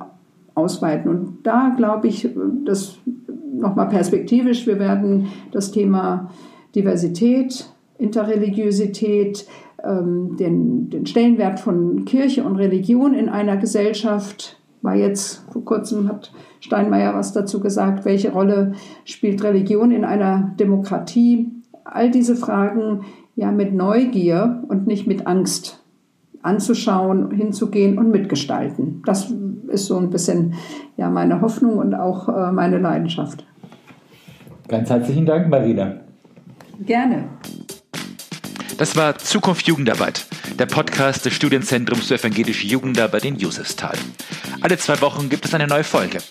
ausweiten. 0.54 1.10
Und 1.10 1.38
da 1.44 1.72
glaube 1.76 2.08
ich, 2.08 2.28
das 2.64 2.98
nochmal 3.52 3.88
perspektivisch, 3.88 4.66
wir 4.66 4.78
werden 4.78 5.28
das 5.52 5.70
Thema 5.70 6.30
Diversität, 6.74 7.66
Interreligiosität, 7.98 9.46
ähm, 9.84 10.36
den, 10.36 10.90
den 10.90 11.06
Stellenwert 11.06 11.60
von 11.60 12.04
Kirche 12.04 12.44
und 12.44 12.56
Religion 12.56 13.14
in 13.14 13.28
einer 13.28 13.56
Gesellschaft 13.56 14.59
war 14.82 14.94
jetzt 14.94 15.44
vor 15.52 15.64
kurzem 15.64 16.08
hat 16.08 16.32
Steinmeier 16.60 17.14
was 17.14 17.32
dazu 17.32 17.60
gesagt, 17.60 18.04
welche 18.04 18.32
Rolle 18.32 18.72
spielt 19.04 19.42
Religion 19.42 19.90
in 19.90 20.04
einer 20.04 20.54
Demokratie? 20.58 21.50
All 21.84 22.10
diese 22.10 22.36
Fragen 22.36 23.04
ja 23.34 23.50
mit 23.50 23.74
Neugier 23.74 24.62
und 24.68 24.86
nicht 24.86 25.06
mit 25.06 25.26
Angst 25.26 25.82
anzuschauen, 26.42 27.30
hinzugehen 27.30 27.98
und 27.98 28.10
mitgestalten. 28.10 29.02
Das 29.04 29.32
ist 29.68 29.86
so 29.86 29.96
ein 29.98 30.10
bisschen 30.10 30.54
ja 30.96 31.10
meine 31.10 31.40
Hoffnung 31.40 31.78
und 31.78 31.94
auch 31.94 32.28
äh, 32.28 32.52
meine 32.52 32.78
Leidenschaft. 32.78 33.46
Ganz 34.68 34.88
herzlichen 34.88 35.26
Dank, 35.26 35.48
Marina. 35.48 35.96
Gerne. 36.86 37.24
Das 38.80 38.96
war 38.96 39.16
Zukunft 39.18 39.66
Jugendarbeit, 39.66 40.24
der 40.58 40.64
Podcast 40.64 41.26
des 41.26 41.34
Studienzentrums 41.34 42.06
für 42.06 42.14
evangelische 42.14 42.66
Jugendarbeit 42.66 43.26
in 43.26 43.36
Josefsthal. 43.36 43.98
Alle 44.62 44.78
zwei 44.78 44.98
Wochen 45.02 45.28
gibt 45.28 45.44
es 45.44 45.52
eine 45.52 45.66
neue 45.66 45.84
Folge. 45.84 46.22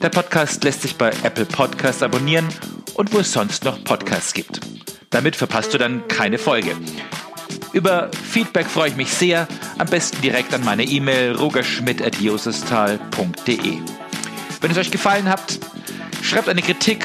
Der 0.00 0.08
Podcast 0.08 0.62
lässt 0.62 0.82
sich 0.82 0.94
bei 0.94 1.10
Apple 1.24 1.44
Podcasts 1.44 2.04
abonnieren 2.04 2.46
und 2.94 3.12
wo 3.12 3.18
es 3.18 3.32
sonst 3.32 3.64
noch 3.64 3.82
Podcasts 3.82 4.32
gibt. 4.32 4.60
Damit 5.10 5.34
verpasst 5.34 5.74
du 5.74 5.78
dann 5.78 6.06
keine 6.06 6.38
Folge. 6.38 6.76
Über 7.72 8.12
Feedback 8.12 8.68
freue 8.68 8.90
ich 8.90 8.96
mich 8.96 9.12
sehr, 9.12 9.48
am 9.78 9.88
besten 9.88 10.22
direkt 10.22 10.54
an 10.54 10.64
meine 10.64 10.84
E-Mail 10.84 11.32
rogerschmidt.josestal.de. 11.32 13.78
Wenn 14.60 14.70
es 14.70 14.78
euch 14.78 14.92
gefallen 14.92 15.28
hat, 15.28 15.58
schreibt 16.22 16.48
eine 16.48 16.62
Kritik 16.62 17.04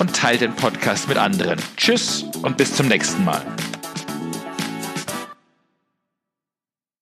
und 0.00 0.14
teilt 0.14 0.42
den 0.42 0.54
Podcast 0.54 1.08
mit 1.08 1.16
anderen. 1.16 1.58
Tschüss 1.78 2.26
und 2.42 2.58
bis 2.58 2.74
zum 2.74 2.88
nächsten 2.88 3.24
Mal. 3.24 3.40